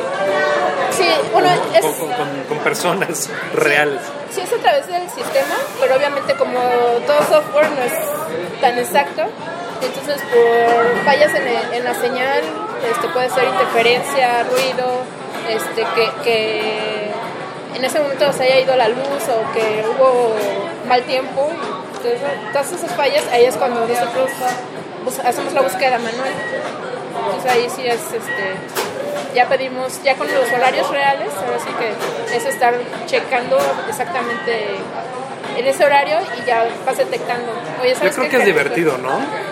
Sí, 0.96 1.08
bueno, 1.32 1.48
es... 1.74 1.80
con, 1.82 1.92
con- 1.94 2.08
con- 2.12 2.44
con 2.48 2.58
personas 2.60 3.28
reales. 3.54 4.00
Sí, 4.00 4.23
es 4.40 4.52
a 4.52 4.56
través 4.56 4.86
del 4.86 5.08
sistema, 5.10 5.56
pero 5.80 5.96
obviamente 5.96 6.34
como 6.34 6.58
todo 7.06 7.18
software 7.28 7.70
no 7.70 7.82
es 7.82 8.60
tan 8.60 8.78
exacto, 8.78 9.22
entonces 9.82 10.22
por 10.22 11.04
fallas 11.04 11.32
en, 11.34 11.84
la 11.84 11.94
señal, 11.94 12.42
este, 12.90 13.08
puede 13.08 13.30
ser 13.30 13.44
interferencia, 13.44 14.44
ruido, 14.44 15.02
este, 15.48 15.84
que, 15.94 16.22
que 16.22 17.10
en 17.74 17.84
ese 17.84 18.00
momento 18.00 18.32
se 18.32 18.44
haya 18.44 18.60
ido 18.60 18.76
la 18.76 18.88
luz 18.88 19.28
o 19.28 19.52
que 19.52 19.84
hubo 19.88 20.34
mal 20.88 21.02
tiempo, 21.02 21.50
entonces, 22.04 22.20
todas 22.52 22.72
esas 22.72 22.90
fallas, 22.96 23.24
ahí 23.32 23.44
es 23.44 23.56
cuando 23.56 23.86
nosotros 23.86 24.30
hacemos 25.24 25.52
la 25.54 25.62
búsqueda 25.62 25.98
manual. 25.98 26.32
Entonces 27.18 27.50
ahí 27.50 27.66
sí 27.74 27.86
es, 27.86 28.00
este, 28.00 28.54
ya 29.34 29.48
pedimos, 29.48 30.02
ya 30.02 30.14
con 30.16 30.26
los 30.32 30.50
horarios 30.52 30.90
reales, 30.90 31.28
ahora 31.34 31.58
sí 31.58 31.70
que 31.78 32.36
es 32.36 32.44
estar 32.44 32.74
checando 33.06 33.58
exactamente 33.88 34.76
en 35.56 35.66
ese 35.66 35.84
horario 35.84 36.18
y 36.42 36.46
ya 36.46 36.66
vas 36.86 36.96
detectando. 36.96 37.52
Oye, 37.80 37.90
Yo 37.92 37.96
¿sabes 37.98 38.14
creo 38.14 38.24
qué? 38.24 38.30
que 38.30 38.36
es 38.38 38.44
divertido, 38.46 38.98
¿no? 38.98 39.10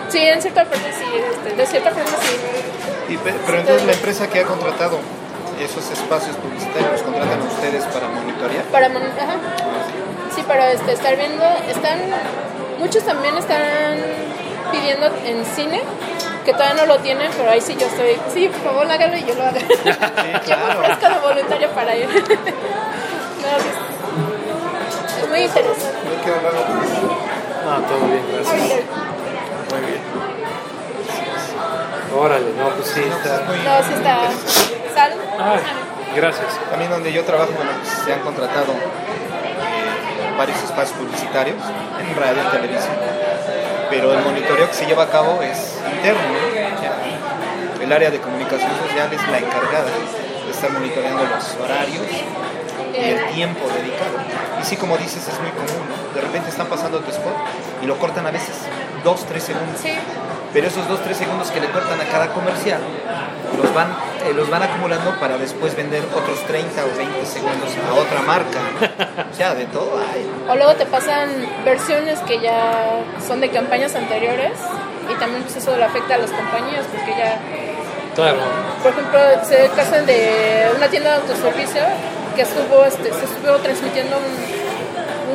Sí, 0.09 0.19
en 0.19 0.41
cierta 0.41 0.65
forma 0.65 0.83
sí, 0.97 1.05
este, 1.31 1.55
de 1.55 1.65
cierta 1.65 1.91
forma 1.91 2.09
sí. 2.21 3.13
Y 3.13 3.17
pe- 3.17 3.33
pero 3.45 3.59
entonces 3.59 3.85
la 3.85 3.93
empresa 3.93 4.29
que 4.29 4.39
ha 4.41 4.43
contratado 4.43 4.99
esos 5.61 5.89
espacios 5.91 6.35
publicitarios 6.37 6.91
los 6.93 7.01
contratan 7.03 7.41
a 7.41 7.45
ustedes 7.45 7.83
para 7.85 8.07
monitorear. 8.09 8.63
Para 8.65 8.89
mon- 8.89 9.03
ajá. 9.03 9.37
Sí, 10.35 10.41
para 10.47 10.71
este, 10.71 10.93
estar 10.93 11.15
viendo, 11.15 11.43
están, 11.69 11.99
muchos 12.79 13.03
también 13.03 13.37
están 13.37 13.97
pidiendo 14.71 15.05
en 15.25 15.45
cine, 15.45 15.81
que 16.43 16.53
todavía 16.53 16.75
no 16.75 16.85
lo 16.85 16.99
tienen, 16.99 17.31
pero 17.35 17.49
ahí 17.49 17.61
sí 17.61 17.75
yo 17.79 17.87
estoy, 17.87 18.17
sí, 18.33 18.47
por 18.49 18.61
favor 18.61 18.91
hágalo 18.91 19.17
y 19.17 19.25
yo 19.25 19.33
lo 19.35 19.43
hago. 19.43 19.57
yo 20.47 20.57
me 20.57 20.75
ofrezco 20.75 21.09
de 21.09 21.19
voluntario 21.19 21.69
para 21.71 21.95
ir. 21.95 22.07
No, 23.43 23.49
es, 23.57 25.21
es 25.21 25.29
muy 25.29 25.39
interesante. 25.41 25.97
No, 27.65 27.77
todo 27.87 28.07
bien, 28.07 28.23
gracias. 28.31 28.57
Muy 29.69 29.81
bien. 29.81 30.01
Órale, 32.17 32.53
no, 32.57 32.69
pues 32.69 32.87
sí, 32.87 33.01
está. 33.01 33.41
No, 33.41 33.83
sí 33.87 33.93
está. 33.93 34.29
Sal. 34.93 35.13
Ay, 35.39 35.59
gracias. 36.15 36.47
También 36.69 36.91
donde 36.91 37.11
yo 37.11 37.23
trabajo, 37.25 37.51
bueno, 37.55 37.71
pues, 37.81 38.05
se 38.05 38.13
han 38.13 38.21
contratado 38.21 38.71
eh, 38.73 40.37
varios 40.37 40.63
espacios 40.63 40.97
publicitarios 40.97 41.57
en 41.99 42.15
radio, 42.15 42.41
en 42.41 42.51
televisión, 42.51 42.95
pero 43.93 44.11
el 44.11 44.23
monitoreo 44.23 44.67
que 44.67 44.73
se 44.73 44.85
lleva 44.87 45.03
a 45.03 45.09
cabo 45.09 45.41
es 45.43 45.77
interno. 45.95 46.21
¿no? 46.23 47.83
El 47.83 47.91
área 47.91 48.09
de 48.09 48.19
comunicación 48.19 48.71
social 48.87 49.13
es 49.13 49.21
la 49.29 49.37
encargada 49.37 49.85
de 50.45 50.51
estar 50.51 50.71
monitoreando 50.71 51.23
los 51.23 51.55
horarios 51.61 52.01
y 52.91 52.97
el 52.97 53.25
tiempo 53.35 53.67
dedicado. 53.67 54.17
Y 54.59 54.65
sí, 54.65 54.77
como 54.77 54.97
dices, 54.97 55.27
es 55.27 55.39
muy 55.39 55.51
común, 55.51 55.89
¿no? 55.89 56.15
De 56.15 56.21
repente 56.21 56.49
están 56.49 56.67
pasando 56.67 57.01
tu 57.01 57.11
spot 57.11 57.35
y 57.83 57.85
lo 57.85 57.97
cortan 57.99 58.25
a 58.25 58.31
veces 58.31 58.55
dos, 59.03 59.25
tres 59.27 59.43
segundos. 59.43 59.81
Pero 60.53 60.67
esos 60.67 60.87
dos, 60.87 61.01
tres 61.03 61.17
segundos 61.17 61.49
que 61.49 61.59
le 61.59 61.67
cortan 61.69 61.99
a 61.99 62.05
cada 62.05 62.31
comercial 62.31 62.79
los 63.61 63.73
van, 63.73 63.87
eh, 64.25 64.33
los 64.33 64.49
van 64.49 64.63
acumulando 64.63 65.19
para 65.19 65.37
después 65.37 65.75
vender 65.75 66.03
otros 66.15 66.39
30 66.47 66.85
o 66.85 66.97
20 66.97 67.25
segundos 67.25 67.69
a 67.89 67.93
otra 67.93 68.21
marca. 68.21 68.59
¿no? 68.59 69.23
O 69.33 69.35
sea, 69.35 69.55
de 69.55 69.65
todo 69.65 69.97
hay. 69.97 70.29
O 70.47 70.55
luego 70.55 70.75
te 70.75 70.85
pasan 70.85 71.29
versiones 71.65 72.19
que 72.19 72.39
ya 72.39 73.03
son 73.27 73.41
de 73.41 73.49
campañas 73.49 73.95
anteriores 73.95 74.51
y 75.11 75.15
también 75.15 75.41
pues 75.41 75.55
eso 75.55 75.75
le 75.75 75.83
afecta 75.83 76.15
a 76.15 76.17
las 76.19 76.29
compañías 76.31 76.85
porque 76.91 77.11
ya 77.17 77.39
Claro. 78.15 78.37
Por 78.81 78.91
ejemplo, 78.91 79.19
se 79.43 79.69
casan 79.75 80.05
de 80.05 80.67
una 80.75 80.87
tienda 80.87 81.11
de 81.11 81.15
autoservicio 81.21 81.81
que 82.35 82.43
estuvo, 82.43 82.85
este, 82.85 83.11
se 83.11 83.25
estuvo 83.25 83.57
transmitiendo 83.57 84.17
un, 84.17 84.23
un 84.23 84.62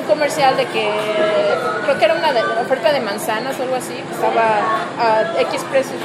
comercial 0.08 0.56
de 0.56 0.64
que 0.66 0.90
creo 1.84 1.98
que 1.98 2.04
era 2.04 2.14
una 2.14 2.32
de- 2.32 2.42
oferta 2.64 2.92
de 2.92 3.00
manzanas 3.00 3.58
o 3.60 3.62
algo 3.62 3.76
así, 3.76 3.94
que 3.94 4.14
estaba 4.14 4.58
a 4.98 5.40
X 5.42 5.62
precio. 5.70 5.96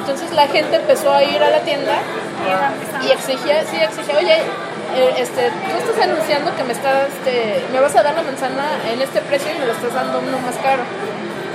Entonces 0.00 0.32
la 0.32 0.46
gente 0.48 0.76
empezó 0.76 1.12
a 1.12 1.22
ir 1.22 1.42
a 1.42 1.50
la 1.50 1.60
tienda 1.60 1.94
y 3.06 3.10
exigía, 3.12 3.62
sí, 3.70 3.76
exigía, 3.80 4.18
oye, 4.18 4.36
eh, 4.96 5.14
este, 5.18 5.50
tú 5.50 5.76
estás 5.78 6.04
anunciando 6.08 6.54
que 6.56 6.62
me 6.64 6.72
estás, 6.72 7.08
este, 7.08 7.64
me 7.72 7.80
vas 7.80 7.94
a 7.96 8.02
dar 8.02 8.14
la 8.14 8.22
manzana 8.22 8.64
en 8.92 9.00
este 9.00 9.20
precio 9.22 9.50
y 9.54 9.58
me 9.58 9.66
lo 9.66 9.72
estás 9.72 9.94
dando 9.94 10.18
uno 10.18 10.38
más 10.40 10.56
caro. 10.56 10.82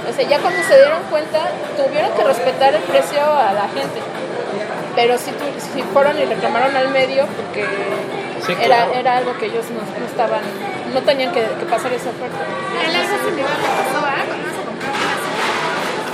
O 0.10 0.14
sea, 0.14 0.28
ya 0.28 0.40
cuando 0.40 0.60
se 0.64 0.76
dieron 0.76 1.04
cuenta, 1.12 1.40
tuvieron 1.78 2.12
que 2.14 2.24
respetar 2.24 2.74
el 2.74 2.82
precio 2.82 3.22
a 3.22 3.54
la 3.54 3.68
gente. 3.70 4.02
Pero 4.96 5.18
sí, 5.20 5.32
tu- 5.32 5.62
sí 5.62 5.84
fueron 5.94 6.18
y 6.20 6.26
reclamaron 6.26 6.76
al 6.76 6.90
medio 6.90 7.28
porque 7.28 7.64
Sí, 8.48 8.56
era, 8.60 8.88
era 8.96 9.18
algo 9.18 9.38
que 9.38 9.46
ellos 9.46 9.66
no, 9.70 9.82
no 10.00 10.06
estaban, 10.06 10.42
no 10.94 11.02
tenían 11.04 11.32
que, 11.34 11.42
que 11.42 11.66
pasar 11.66 11.92
esa 11.94 12.10
oferta. 12.10 12.38
En 12.86 12.92
similar 13.26 13.50
pasó, 13.58 14.06
¿ah? 14.06 14.24
Cuando 14.28 14.48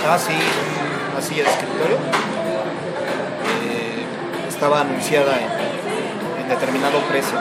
una 0.07 0.13
Ah, 0.13 0.19
sí, 0.19 0.33
una 1.13 1.21
silla 1.21 1.43
de 1.43 1.49
escritorio. 1.49 1.97
eh, 3.63 4.05
estaba 4.47 4.81
anunciada 4.81 5.35
en, 5.37 6.43
en 6.43 6.49
determinado 6.49 6.99
precio. 7.09 7.37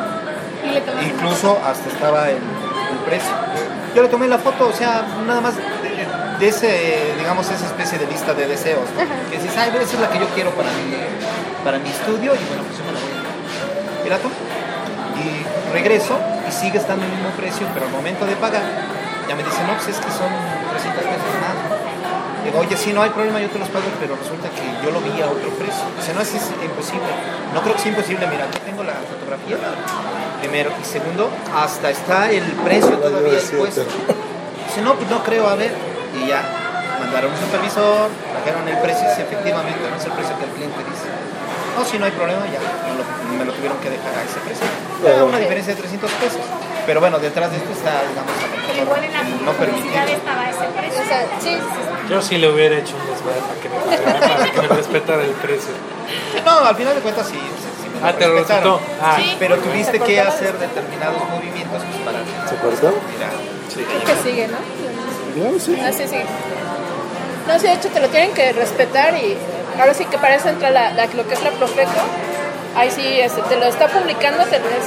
y 0.65 1.05
Incluso 1.07 1.59
hasta 1.65 1.89
estaba 1.91 2.31
el, 2.31 2.37
el 2.37 2.99
precio. 3.07 3.33
Yo 3.95 4.03
le 4.03 4.09
tomé 4.09 4.27
la 4.29 4.39
foto, 4.39 4.69
o 4.69 4.73
sea, 4.73 5.05
nada 5.27 5.41
más 5.41 5.55
de, 5.57 5.63
de 6.41 6.49
ese, 6.49 7.15
digamos, 7.19 7.49
esa 7.51 7.67
especie 7.67 7.99
de 7.99 8.07
lista 8.07 8.35
de 8.35 8.47
deseos. 8.49 8.81
¿no? 8.97 9.31
Que 9.31 9.39
dices, 9.39 9.57
ay, 9.57 9.71
esa 9.71 9.83
es 9.95 10.01
la 10.01 10.11
que 10.11 10.19
yo 10.19 10.27
quiero 10.35 10.51
para 10.51 10.69
mi, 10.71 10.97
para 11.65 11.79
mi 11.79 11.91
estudio 11.91 12.35
y 12.35 12.45
bueno, 12.49 12.63
pues 12.65 12.79
yo 12.79 12.85
me 12.85 12.93
la 12.93 12.99
voy 12.99 13.11
a 14.03 14.07
Y 14.07 14.11
la 14.11 14.19
tomé. 14.19 14.35
Y 15.15 15.73
regreso 15.73 16.19
y 16.49 16.53
sigue 16.53 16.79
estando 16.79 17.05
el 17.05 17.13
mismo 17.13 17.31
precio, 17.31 17.67
pero 17.73 17.87
al 17.87 17.93
momento 17.93 18.27
de 18.27 18.37
pagar, 18.37 18.63
ya 19.29 19.35
me 19.35 19.43
dicen, 19.43 19.67
no, 19.67 19.75
pues 19.75 19.89
es 19.89 19.97
que 19.97 20.11
son 20.11 20.31
300 20.71 21.03
pesos 21.03 21.35
más. 21.41 21.85
Digo, 22.45 22.59
oye, 22.61 22.77
sí, 22.77 22.93
no 22.93 23.01
hay 23.01 23.09
problema, 23.11 23.41
yo 23.41 23.49
te 23.49 23.59
los 23.59 23.69
pago, 23.71 23.89
pero 23.99 24.17
resulta 24.17 24.51
que 24.53 24.61
yo 24.85 24.91
lo 24.93 25.01
vi 25.01 25.17
a 25.23 25.27
otro 25.33 25.49
precio. 25.57 25.81
Dice, 25.97 26.13
no, 26.13 26.21
es, 26.21 26.29
imposible. 26.35 27.09
No 27.55 27.63
creo 27.63 27.75
que 27.75 27.81
sea 27.81 27.91
imposible, 27.91 28.27
mira, 28.27 28.45
aquí 28.45 28.59
tengo 28.61 28.85
la 28.85 29.01
fotografía, 29.09 29.57
primero. 30.41 30.71
Y 30.77 30.85
segundo, 30.85 31.31
hasta 31.57 31.89
está 31.89 32.31
el 32.31 32.45
precio 32.61 32.99
todavía 32.99 33.39
expuesto. 33.39 33.81
Dice, 33.81 34.83
no, 34.83 34.95
pues 34.95 35.09
no 35.09 35.25
creo, 35.25 35.49
a 35.49 35.55
ver. 35.55 35.73
Y 36.21 36.29
ya, 36.29 36.45
mandaron 37.01 37.33
un 37.33 37.39
supervisor, 37.39 38.11
trajeron 38.33 38.69
el 38.69 38.77
precio 38.79 39.09
dice, 39.09 39.23
efectivamente 39.23 39.81
no 39.89 39.97
es 39.97 40.05
el 40.05 40.13
precio 40.13 40.37
que 40.37 40.45
el 40.45 40.51
cliente 40.51 40.79
dice. 40.85 41.24
No, 41.77 41.85
si 41.85 41.99
no 41.99 42.05
hay 42.07 42.13
problema, 42.13 42.47
ya 42.47 42.61
me 42.61 42.95
lo, 42.97 43.39
me 43.39 43.45
lo 43.45 43.53
tuvieron 43.53 43.79
que 43.79 43.91
dejar 43.91 44.15
a 44.15 44.23
ese 44.23 44.39
precio. 44.41 44.67
Era 45.05 45.25
una 45.25 45.39
diferencia 45.39 45.75
de 45.75 45.81
300 45.81 46.11
pesos. 46.13 46.41
Pero 46.87 47.01
bueno, 47.01 47.19
detrás 47.19 47.51
de 47.51 47.57
esto 47.57 47.73
está, 47.73 48.03
digamos, 48.09 48.31
a 48.31 48.83
Igual 48.83 49.05
en 49.05 49.13
la 49.13 49.23
no 49.23 49.53
publicidad 49.53 50.09
estaba 50.09 50.51
ese 50.51 50.65
precio. 50.77 51.03
O 51.03 51.07
sea, 51.07 51.27
sí, 51.41 51.49
sí, 51.49 51.61
sí. 51.61 52.11
Yo 52.11 52.21
sí 52.23 52.39
le 52.39 52.49
hubiera 52.51 52.77
hecho 52.77 52.95
un 52.97 53.07
desmadre 53.07 53.41
para 53.41 53.61
que 53.61 53.69
me, 53.69 53.97
pagara, 53.97 54.37
para 54.37 54.51
que 54.51 54.61
me 54.61 54.69
respetara 54.69 55.23
el 55.23 55.31
precio. 55.31 55.73
No, 56.45 56.59
al 56.67 56.77
final 56.77 56.95
de 56.95 57.01
cuentas 57.01 57.27
sí. 57.27 57.35
sí, 57.35 57.69
sí 57.83 57.89
me 57.89 58.07
Ah, 58.09 58.13
te 58.13 58.27
lo 58.27 58.35
respetaron. 58.35 58.81
Ah. 59.01 59.17
Sí, 59.17 59.37
pero 59.39 59.57
tuviste 59.59 60.01
que 60.01 60.21
hacer 60.21 60.59
determinados 60.59 61.29
movimientos 61.31 61.83
pues, 61.83 62.03
para 62.05 62.19
¿Se 62.49 62.57
cortó? 62.57 62.95
mira, 63.15 63.31
Creo 63.75 64.05
que 64.05 64.23
sigue, 64.23 64.49
¿no? 64.49 64.59
Ya, 65.37 65.61
sí. 65.61 65.81
Ah, 65.83 65.93
sí, 65.93 66.05
sí. 66.07 66.21
No, 67.49 67.59
sí, 67.59 67.67
de 67.67 67.73
hecho 67.73 67.89
te 67.89 68.01
lo 68.01 68.09
tienen 68.09 68.33
que 68.33 68.53
respetar 68.53 69.15
y 69.17 69.37
ahora 69.81 69.95
sí 69.95 70.05
que 70.07 70.19
para 70.19 70.35
eso 70.37 70.49
entra 70.49 70.71
la, 70.71 70.93
la- 70.93 71.07
lo 71.07 71.27
que 71.27 71.35
es 71.35 71.43
la 71.43 71.51
Profeco. 71.51 71.91
Ahí 72.77 72.91
sí, 72.91 73.21
este, 73.21 73.41
te 73.43 73.57
lo 73.57 73.67
está 73.67 73.87
publicando, 73.89 74.45
te 74.47 74.59
lo 74.59 74.67
es 74.69 74.85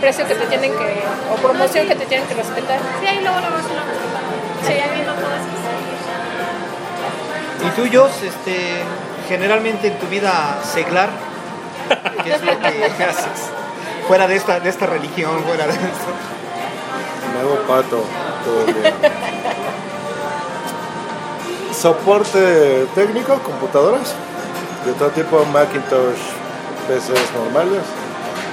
precio 0.00 0.26
que 0.26 0.34
te 0.34 0.46
tienen 0.46 0.72
que, 0.72 1.02
o 1.32 1.36
promoción 1.36 1.88
que 1.88 1.94
te 1.94 2.04
tienen 2.06 2.26
que 2.28 2.34
respetar. 2.34 2.78
Sí, 3.00 3.06
ahí 3.06 3.20
luego 3.22 3.38
lo 3.40 3.46
Sí, 4.66 4.74
viendo 4.94 5.12
todo 5.14 5.30
eso. 5.32 5.48
Y 7.66 7.70
tú, 7.70 7.96
Jos, 7.96 8.22
este, 8.22 8.82
generalmente 9.28 9.86
en 9.88 9.98
tu 9.98 10.06
vida 10.08 10.58
seglar, 10.62 11.08
¿qué 12.24 12.32
es 12.34 12.42
lo 12.42 12.58
que 12.60 13.04
haces? 13.08 13.50
Fuera 14.08 14.26
de 14.26 14.36
esta, 14.36 14.60
de 14.60 14.68
esta 14.68 14.86
religión, 14.86 15.42
fuera 15.44 15.66
de 15.66 15.72
esto. 15.72 16.12
Me 17.32 17.40
hago 17.40 17.56
pato 17.66 18.04
todo 18.44 18.66
el 18.66 18.74
día. 18.74 18.92
Soporte 21.82 22.86
técnico, 22.94 23.40
computadoras 23.42 24.14
de 24.86 24.92
todo 24.92 25.08
tipo, 25.08 25.44
Macintosh, 25.46 26.22
PCs 26.86 27.34
normales. 27.34 27.82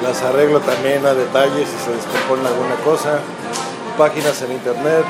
Las 0.02 0.24
arreglo 0.24 0.60
también 0.62 1.06
a 1.06 1.14
detalle 1.14 1.64
si 1.64 1.78
se 1.86 1.92
descompone 1.92 2.48
alguna 2.48 2.74
cosa. 2.84 3.20
Páginas 4.00 4.42
en 4.42 4.54
internet, 4.54 5.06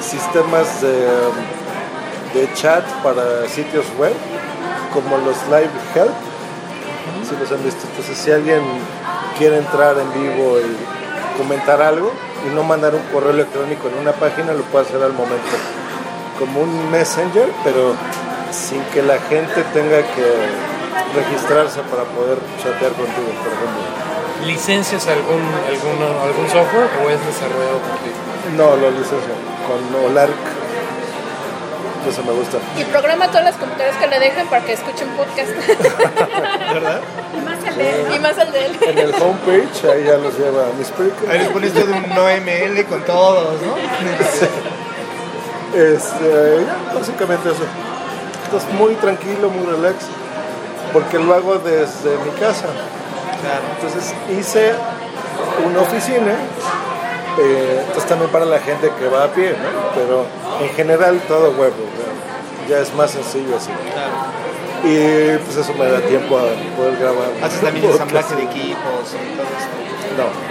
sistemas 0.00 0.80
de, 0.80 1.08
de 2.32 2.54
chat 2.54 2.86
para 3.02 3.46
sitios 3.50 3.84
web, 3.98 4.14
como 4.94 5.18
los 5.18 5.36
Live 5.48 5.76
Help. 5.94 6.14
Si 7.28 7.36
los 7.36 7.52
han 7.52 7.62
visto. 7.62 7.86
Entonces, 7.86 8.16
si 8.16 8.30
alguien 8.30 8.62
quiere 9.36 9.58
entrar 9.58 9.94
en 9.98 10.10
vivo 10.14 10.56
y 10.58 11.36
comentar 11.36 11.82
algo 11.82 12.12
y 12.46 12.54
no 12.54 12.62
mandar 12.62 12.94
un 12.94 13.02
correo 13.12 13.32
electrónico 13.32 13.88
en 13.88 13.98
una 13.98 14.12
página, 14.12 14.54
lo 14.54 14.62
puede 14.62 14.86
hacer 14.86 15.02
al 15.02 15.12
momento. 15.12 15.58
Como 16.40 16.62
un 16.62 16.90
messenger, 16.90 17.48
pero 17.62 17.94
sin 18.50 18.82
que 18.92 19.02
la 19.02 19.18
gente 19.28 19.62
tenga 19.72 19.98
que 19.98 20.26
registrarse 21.14 21.80
para 21.82 22.04
poder 22.04 22.38
chatear 22.56 22.92
contigo, 22.92 23.30
por 23.44 23.52
ejemplo. 23.52 24.46
¿Licencias 24.46 25.06
algún, 25.06 25.42
alguno, 25.68 26.22
algún 26.22 26.48
software 26.48 26.88
o 27.04 27.10
es 27.10 27.20
desarrollado 27.26 27.78
por 27.78 27.98
ti? 28.00 28.10
No, 28.56 28.74
lo 28.76 28.90
licencio 28.90 29.36
con 29.68 30.10
Olark. 30.10 30.32
Eso 32.08 32.24
me 32.24 32.32
gusta. 32.32 32.56
Y 32.78 32.84
programa 32.84 33.28
todas 33.28 33.44
las 33.44 33.56
computadoras 33.56 33.96
que 33.96 34.06
le 34.06 34.18
dejen 34.18 34.46
para 34.46 34.64
que 34.64 34.72
escuchen 34.72 35.08
podcast. 35.10 35.50
¿Verdad? 36.72 37.00
Y 37.36 37.40
más 37.42 37.58
el 37.66 37.76
de 37.76 38.16
y 38.16 38.18
más 38.18 38.38
el 38.38 38.52
de 38.52 38.66
él. 38.66 38.78
En 38.80 38.98
el 38.98 39.14
homepage, 39.14 39.92
ahí 39.92 40.04
ya 40.04 40.16
los 40.16 40.38
lleva 40.38 40.64
mis 40.78 40.90
Ahí 41.28 41.38
les 41.38 41.48
pones 41.48 41.74
todo 41.74 41.84
un 41.84 42.08
no 42.14 42.24
ML 42.24 42.84
con 42.86 43.04
todos, 43.04 43.60
¿no? 43.60 43.74
Este, 45.74 46.64
ya, 46.66 46.94
básicamente 46.94 47.50
eso. 47.50 47.64
Es 48.56 48.74
muy 48.74 48.94
tranquilo, 48.96 49.48
muy 49.50 49.66
relax, 49.66 50.06
porque 50.92 51.18
lo 51.18 51.34
hago 51.34 51.58
desde 51.58 52.16
mi 52.24 52.30
casa. 52.40 52.66
Claro. 53.40 53.62
Entonces 53.76 54.14
hice 54.28 54.72
una 55.64 55.80
oficina, 55.80 56.34
eh, 57.38 57.78
entonces 57.80 58.08
también 58.08 58.30
para 58.30 58.44
la 58.44 58.58
gente 58.58 58.90
que 58.98 59.08
va 59.08 59.24
a 59.24 59.28
pie, 59.28 59.50
¿no? 59.50 59.90
Pero 59.94 60.26
en 60.60 60.74
general 60.74 61.20
todo 61.28 61.52
web, 61.52 61.72
¿no? 61.72 62.68
ya 62.68 62.80
es 62.80 62.94
más 62.94 63.10
sencillo 63.10 63.56
así. 63.56 63.70
claro. 63.92 64.40
Y 64.82 65.36
pues 65.44 65.56
eso 65.58 65.74
me 65.74 65.86
da 65.90 66.00
tiempo 66.00 66.38
a 66.38 66.42
poder 66.76 66.96
grabar. 66.98 67.28
Haces 67.42 67.60
también 67.60 67.84
ensamblaje 67.84 68.34
de 68.34 68.44
equipos 68.44 69.12
y 69.12 69.36
todo 69.36 69.46
esto. 69.46 69.76
No. 70.16 70.49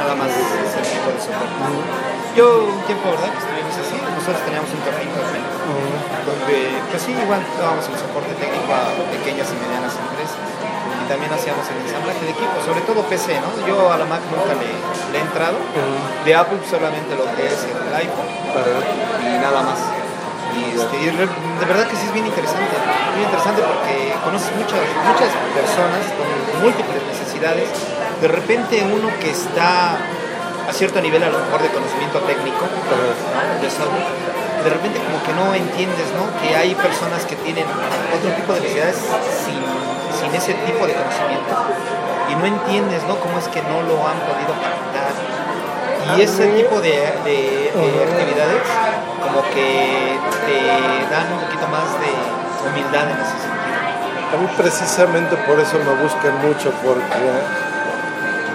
Nada 0.00 0.14
más 0.16 0.30
ese 0.32 0.80
tipo 0.96 1.08
de 1.12 1.20
soporte. 1.20 1.54
Yo 2.36 2.46
un 2.72 2.80
tiempo, 2.88 3.10
¿verdad? 3.12 3.28
Que 3.36 3.40
estuvimos 3.44 3.74
así. 3.76 3.96
Nosotros 4.00 4.40
teníamos 4.48 4.70
un 4.72 4.80
café 4.86 5.02
internet 5.04 5.44
donde, 6.24 6.56
pues 6.90 7.00
sí, 7.04 7.12
igual 7.12 7.42
dábamos 7.58 7.84
el 7.90 7.96
soporte 8.00 8.32
técnico 8.40 8.70
a 8.72 8.92
pequeñas 9.12 9.48
y 9.52 9.56
medianas 9.60 9.92
empresas. 9.98 10.40
Y 10.40 11.04
también 11.10 11.30
hacíamos 11.32 11.64
el 11.68 11.76
ensamblaje 11.84 12.22
de 12.24 12.32
equipos, 12.32 12.60
sobre 12.64 12.80
todo 12.86 13.02
PC, 13.10 13.34
¿no? 13.42 13.50
Yo 13.66 13.90
a 13.92 13.98
la 13.98 14.06
Mac 14.06 14.22
nunca 14.30 14.54
le, 14.56 14.70
le 15.12 15.16
he 15.18 15.22
entrado. 15.26 15.58
De 16.24 16.30
Apple 16.34 16.60
solamente 16.64 17.12
lo 17.18 17.26
que 17.34 17.44
es 17.50 17.60
el 17.66 17.92
iPhone 17.94 18.30
y 19.26 19.36
nada 19.42 19.60
más. 19.66 19.78
Y, 20.50 20.74
este, 20.74 20.96
y 21.02 21.10
re- 21.14 21.30
de 21.30 21.66
verdad 21.66 21.86
que 21.86 21.94
sí 21.94 22.06
es 22.10 22.12
bien 22.12 22.26
interesante, 22.26 22.74
muy 23.14 23.22
interesante 23.22 23.62
porque 23.62 24.10
conoces 24.26 24.50
muchas, 24.58 24.82
muchas 25.06 25.30
personas 25.54 26.02
con 26.18 26.26
múltiples 26.62 27.02
necesidades. 27.06 27.70
De 28.20 28.28
repente 28.28 28.82
uno 28.84 29.08
que 29.20 29.30
está 29.30 29.96
a 30.68 30.72
cierto 30.72 31.00
nivel 31.00 31.22
a 31.24 31.30
lo 31.30 31.38
mejor 31.38 31.62
de 31.62 31.68
conocimiento 31.70 32.18
técnico, 32.20 32.64
de 33.60 33.70
software, 33.70 34.62
de 34.62 34.70
repente 34.70 35.00
como 35.00 35.18
que 35.24 35.32
no 35.32 35.54
entiendes, 35.54 36.06
¿no? 36.14 36.28
Que 36.42 36.54
hay 36.54 36.74
personas 36.74 37.24
que 37.24 37.34
tienen 37.36 37.64
otro 38.14 38.30
tipo 38.36 38.52
de 38.52 38.60
necesidades 38.60 38.96
sin, 39.44 40.34
ese 40.34 40.52
tipo 40.68 40.86
de 40.86 40.92
conocimiento 40.94 41.52
y 42.30 42.34
no 42.36 42.44
entiendes, 42.46 43.02
¿no? 43.08 43.16
Cómo 43.16 43.38
es 43.38 43.48
que 43.48 43.62
no 43.62 43.82
lo 43.82 43.96
han 44.06 44.20
podido 44.20 44.52
captar. 44.60 45.10
Y 46.16 46.22
ese 46.22 46.46
tipo 46.48 46.80
de- 46.80 47.12
de 47.24 47.72
actividades 47.72 48.62
como 49.24 49.42
que 49.54 50.18
te 50.46 50.58
dan 51.10 51.32
un 51.32 51.40
poquito 51.40 51.66
más 51.68 51.88
de 51.98 52.10
humildad 52.68 53.10
en 53.10 53.16
ese 53.18 53.36
sentido. 53.42 53.80
A 54.30 54.36
mí 54.38 54.46
precisamente 54.56 55.36
por 55.48 55.58
eso 55.58 55.78
me 55.78 55.94
buscan 56.02 56.36
mucho, 56.46 56.70
porque 56.84 57.18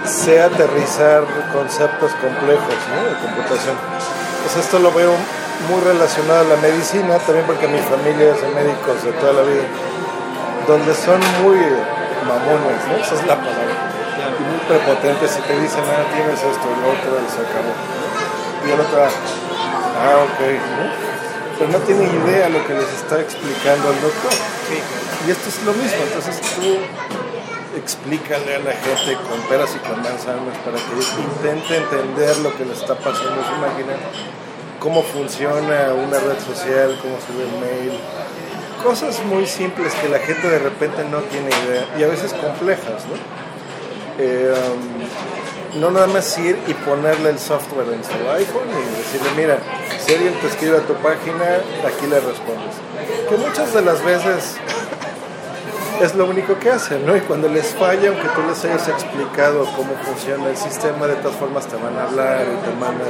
sé 0.06 0.40
aterrizar 0.40 1.24
conceptos 1.52 2.12
complejos 2.22 2.78
¿no? 2.90 2.98
de 3.08 3.14
computación. 3.20 3.76
Pues 4.42 4.56
esto 4.64 4.78
lo 4.78 4.92
veo 4.92 5.12
muy 5.68 5.80
relacionado 5.80 6.40
a 6.40 6.56
la 6.56 6.56
medicina, 6.56 7.18
también 7.18 7.46
porque 7.46 7.66
mi 7.66 7.78
familia 7.78 8.34
es 8.34 8.40
de 8.40 8.48
médicos 8.48 9.02
de 9.02 9.12
toda 9.12 9.32
la 9.32 9.42
vida, 9.42 9.66
donde 10.66 10.94
son 10.94 11.18
muy 11.42 11.58
mamones, 12.26 12.80
¿no? 12.88 12.96
esa 12.96 13.14
es 13.14 13.26
la 13.26 13.36
palabra, 13.36 13.74
y 14.38 14.42
muy 14.42 14.60
prepotentes 14.68 15.38
y 15.38 15.40
te 15.42 15.60
dicen, 15.60 15.84
ah, 15.90 16.04
tienes 16.14 16.38
esto 16.38 16.66
y 16.66 16.76
lo 16.80 16.86
otro 16.94 17.18
y 17.18 17.28
se 17.30 17.40
acabó. 17.42 17.72
Y 18.66 18.70
el 18.70 18.80
otro, 18.80 19.02
ah, 19.02 20.16
ok, 20.22 20.40
¿no? 20.40 21.16
pero 21.58 21.70
no 21.70 21.78
tienen 21.78 22.10
idea 22.22 22.48
lo 22.48 22.64
que 22.66 22.74
les 22.74 22.92
está 22.92 23.20
explicando 23.20 23.90
el 23.90 24.00
doctor. 24.00 24.32
Y 25.26 25.30
esto 25.30 25.48
es 25.48 25.62
lo 25.64 25.72
mismo, 25.72 25.98
entonces 26.04 26.40
tú 26.40 26.78
explícale 27.76 28.56
a 28.56 28.58
la 28.58 28.72
gente 28.72 29.16
con 29.28 29.40
peras 29.48 29.70
y 29.76 29.78
con 29.86 30.02
manzanas 30.02 30.56
para 30.64 30.78
que 30.78 31.22
intente 31.22 31.76
entender 31.76 32.36
lo 32.38 32.56
que 32.56 32.64
le 32.64 32.72
está 32.72 32.94
pasando 32.94 33.40
a 33.40 33.44
su 33.44 34.80
cómo 34.80 35.02
funciona 35.02 35.92
una 35.94 36.18
red 36.18 36.38
social, 36.38 36.98
cómo 37.02 37.16
sube 37.20 37.42
el 37.42 37.60
mail, 37.60 37.98
cosas 38.82 39.22
muy 39.24 39.46
simples 39.46 39.92
que 39.94 40.08
la 40.08 40.18
gente 40.18 40.48
de 40.48 40.58
repente 40.58 41.04
no 41.10 41.18
tiene 41.22 41.48
idea 41.48 41.86
y 41.98 42.02
a 42.04 42.06
veces 42.08 42.32
complejas, 42.34 43.04
¿no? 43.06 43.16
Eh, 44.18 44.54
um, 44.54 45.80
no 45.80 45.90
nada 45.90 46.06
más 46.06 46.38
ir 46.38 46.58
y 46.66 46.74
ponerle 46.74 47.30
el 47.30 47.38
software 47.38 47.88
en 47.92 48.02
su 48.04 48.30
iPhone 48.30 48.68
y 48.70 48.96
decirle, 48.96 49.30
mira, 49.36 49.58
si 49.98 50.14
alguien 50.14 50.34
te 50.40 50.46
escribe 50.46 50.78
a 50.78 50.80
tu 50.80 50.94
página, 50.94 51.56
aquí 51.84 52.06
le 52.06 52.20
respondes. 52.20 52.76
Que 53.28 53.36
muchas 53.36 53.74
de 53.74 53.82
las 53.82 54.02
veces 54.04 54.56
es 56.00 56.14
lo 56.14 56.26
único 56.26 56.58
que 56.58 56.70
hacen, 56.70 57.06
¿no? 57.06 57.16
Y 57.16 57.20
cuando 57.20 57.48
les 57.48 57.74
falla, 57.74 58.08
aunque 58.08 58.28
tú 58.28 58.42
les 58.48 58.64
hayas 58.64 58.88
explicado 58.88 59.64
cómo 59.76 59.94
funciona 60.04 60.48
el 60.48 60.56
sistema, 60.56 61.06
de 61.06 61.14
todas 61.16 61.36
formas 61.36 61.66
te 61.66 61.76
van 61.76 61.96
a 61.96 62.04
hablar 62.04 62.42
y 62.42 62.64
te 62.64 62.74
mandan 62.76 63.08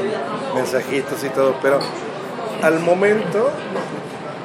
mensajitos 0.55 1.23
y 1.25 1.29
todo, 1.31 1.57
pero 1.61 1.81
al 2.63 2.81
momento 2.81 3.51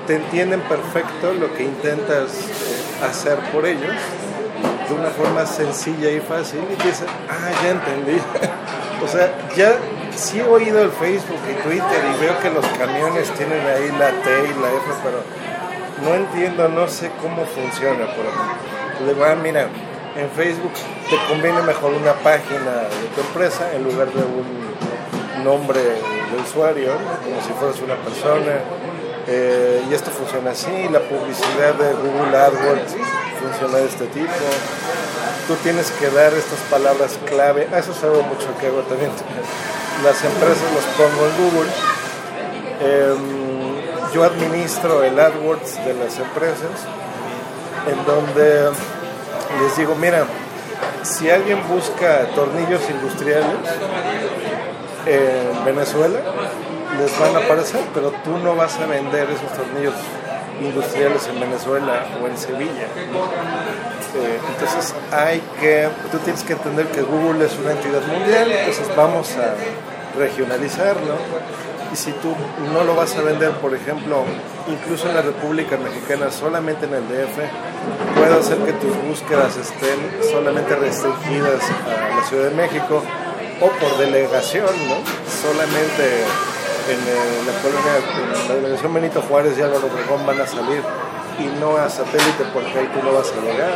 te 0.07 0.15
entienden 0.15 0.61
perfecto 0.61 1.33
lo 1.33 1.53
que 1.53 1.63
intentas 1.63 2.31
hacer 3.03 3.37
por 3.51 3.65
ellos 3.65 3.95
de 4.87 4.93
una 4.95 5.09
forma 5.09 5.45
sencilla 5.45 6.09
y 6.09 6.19
fácil 6.19 6.59
y 6.69 6.83
dices, 6.83 7.07
ah, 7.29 7.51
ya 7.63 7.69
entendí. 7.71 8.19
o 9.03 9.07
sea, 9.07 9.31
ya 9.55 9.77
sí 10.15 10.39
he 10.39 10.43
oído 10.43 10.81
el 10.81 10.91
Facebook 10.91 11.39
y 11.49 11.53
Twitter 11.63 12.03
y 12.15 12.21
veo 12.21 12.39
que 12.39 12.49
los 12.49 12.65
camiones 12.77 13.31
tienen 13.31 13.65
ahí 13.65 13.89
la 13.97 14.09
T 14.09 14.29
y 14.29 14.61
la 14.61 14.69
F, 14.69 14.85
pero 15.03 15.23
no 16.03 16.15
entiendo, 16.15 16.67
no 16.69 16.87
sé 16.87 17.11
cómo 17.21 17.45
funciona, 17.45 18.05
ejemplo. 18.05 18.31
Le 19.05 19.13
digo, 19.13 19.25
ah, 19.25 19.35
mira, 19.35 19.67
en 20.15 20.29
Facebook 20.31 20.73
te 21.09 21.17
conviene 21.27 21.61
mejor 21.61 21.93
una 21.93 22.13
página 22.13 22.89
de 22.89 23.07
tu 23.15 23.21
empresa 23.21 23.73
en 23.73 23.83
lugar 23.83 24.07
de 24.11 24.21
un 24.21 25.43
nombre 25.43 25.79
de 25.79 26.41
usuario, 26.41 26.93
como 27.23 27.41
si 27.41 27.53
fueras 27.53 27.79
una 27.81 27.95
persona. 27.95 28.59
Eh, 29.27 29.83
y 29.89 29.93
esto 29.93 30.09
funciona 30.11 30.51
así, 30.51 30.89
la 30.89 30.99
publicidad 30.99 31.75
de 31.75 31.93
Google 31.93 32.35
AdWords 32.35 32.95
funciona 33.39 33.77
de 33.77 33.85
este 33.85 34.07
tipo. 34.07 34.31
Tú 35.47 35.55
tienes 35.63 35.91
que 35.91 36.09
dar 36.09 36.33
estas 36.33 36.59
palabras 36.69 37.19
clave, 37.25 37.67
ah, 37.73 37.79
eso 37.79 37.91
es 37.91 38.03
algo 38.03 38.23
mucho 38.23 38.47
que 38.59 38.67
hago 38.67 38.81
también. 38.81 39.11
Las 40.03 40.23
empresas 40.23 40.65
los 40.73 40.85
pongo 40.97 41.27
en 41.27 41.37
Google. 41.37 41.69
Em, 42.83 43.40
yo 44.13 44.23
administro 44.23 45.03
el 45.03 45.19
AdWords 45.19 45.85
de 45.85 45.93
las 45.93 46.17
empresas, 46.19 46.85
en 47.87 48.05
donde 48.05 48.69
les 49.61 49.77
digo, 49.77 49.95
mira, 49.95 50.25
si 51.03 51.29
alguien 51.29 51.59
busca 51.67 52.27
tornillos 52.35 52.81
industriales 52.89 53.57
en 55.05 55.65
Venezuela, 55.65 56.19
les 56.99 57.19
van 57.19 57.35
a 57.35 57.39
aparecer, 57.39 57.81
pero 57.93 58.11
tú 58.23 58.37
no 58.37 58.55
vas 58.55 58.77
a 58.79 58.85
vender 58.85 59.29
esos 59.29 59.51
tornillos 59.57 59.95
industriales 60.61 61.27
en 61.27 61.39
Venezuela 61.39 62.05
o 62.21 62.27
en 62.27 62.37
Sevilla. 62.37 62.87
Eh, 64.15 64.39
entonces 64.53 64.93
hay 65.11 65.41
que, 65.59 65.89
tú 66.11 66.17
tienes 66.19 66.43
que 66.43 66.53
entender 66.53 66.87
que 66.87 67.01
Google 67.01 67.45
es 67.45 67.57
una 67.57 67.71
entidad 67.71 68.01
mundial, 68.05 68.51
entonces 68.51 68.95
vamos 68.95 69.31
a 69.37 69.55
regionalizarlo. 70.17 71.15
Y 71.91 71.95
si 71.95 72.11
tú 72.13 72.33
no 72.73 72.83
lo 72.83 72.95
vas 72.95 73.15
a 73.17 73.21
vender, 73.21 73.51
por 73.57 73.75
ejemplo, 73.75 74.23
incluso 74.67 75.09
en 75.09 75.15
la 75.15 75.21
República 75.21 75.77
Mexicana, 75.77 76.31
solamente 76.31 76.85
en 76.85 76.93
el 76.93 77.07
DF, 77.07 77.37
puede 78.15 78.33
hacer 78.33 78.57
que 78.59 78.73
tus 78.73 78.95
búsquedas 79.03 79.57
estén 79.57 79.99
solamente 80.31 80.75
restringidas 80.75 81.61
a 81.85 82.15
la 82.15 82.23
Ciudad 82.23 82.49
de 82.49 82.55
México 82.55 83.03
o 83.59 83.67
por 83.67 83.97
delegación, 83.97 84.69
¿no? 84.87 84.95
Solamente 85.29 86.23
en 86.89 86.99
eh, 86.99 87.43
la 87.45 87.61
colonia, 87.61 88.41
en 88.41 88.47
la 88.47 88.55
delegación 88.55 88.93
Benito 88.93 89.21
Juárez 89.21 89.57
y 89.57 89.61
Álvaro 89.61 89.87
Obregón 89.87 90.25
van 90.25 90.39
a 90.39 90.47
salir 90.47 90.81
y 91.39 91.59
no 91.59 91.77
a 91.77 91.89
satélite 91.89 92.45
porque 92.53 92.79
ahí 92.79 92.89
tú 92.93 93.03
no 93.03 93.13
vas 93.13 93.31
a 93.31 93.41
llegar. 93.41 93.73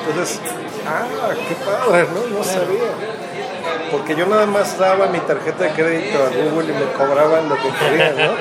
Entonces, 0.00 0.40
ah, 0.86 1.04
qué 1.48 1.54
padre, 1.56 2.06
¿no? 2.14 2.38
No 2.38 2.44
sabía. 2.44 3.19
Porque 3.90 4.14
yo 4.14 4.26
nada 4.26 4.46
más 4.46 4.78
daba 4.78 5.06
mi 5.06 5.18
tarjeta 5.20 5.64
de 5.64 5.70
crédito 5.70 6.18
a 6.18 6.28
Google 6.28 6.72
y 6.72 6.76
me 6.76 6.92
cobraban 6.92 7.48
lo 7.48 7.56
que 7.56 7.68
querían, 7.78 8.16
¿no? 8.16 8.32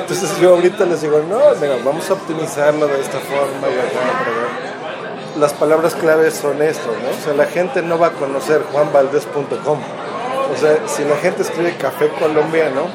Entonces 0.00 0.38
yo 0.40 0.50
ahorita 0.50 0.84
les 0.86 1.02
digo, 1.02 1.20
no, 1.28 1.40
mira, 1.60 1.76
vamos 1.84 2.08
a 2.10 2.12
optimizarlo 2.14 2.86
de 2.86 3.00
esta 3.00 3.18
forma 3.18 3.68
y 3.68 3.78
acá, 3.78 4.24
pero 4.24 4.36
bueno. 4.36 5.40
Las 5.40 5.52
palabras 5.54 5.94
claves 5.94 6.34
son 6.34 6.62
esto, 6.62 6.88
¿no? 7.02 7.10
O 7.10 7.24
sea, 7.24 7.34
la 7.34 7.46
gente 7.46 7.82
no 7.82 7.98
va 7.98 8.08
a 8.08 8.12
conocer 8.12 8.62
juanvaldez.com. 8.72 9.78
O 10.52 10.56
sea, 10.56 10.78
si 10.86 11.04
la 11.04 11.16
gente 11.16 11.42
escribe 11.42 11.76
café 11.76 12.08
colombiano, 12.08 12.88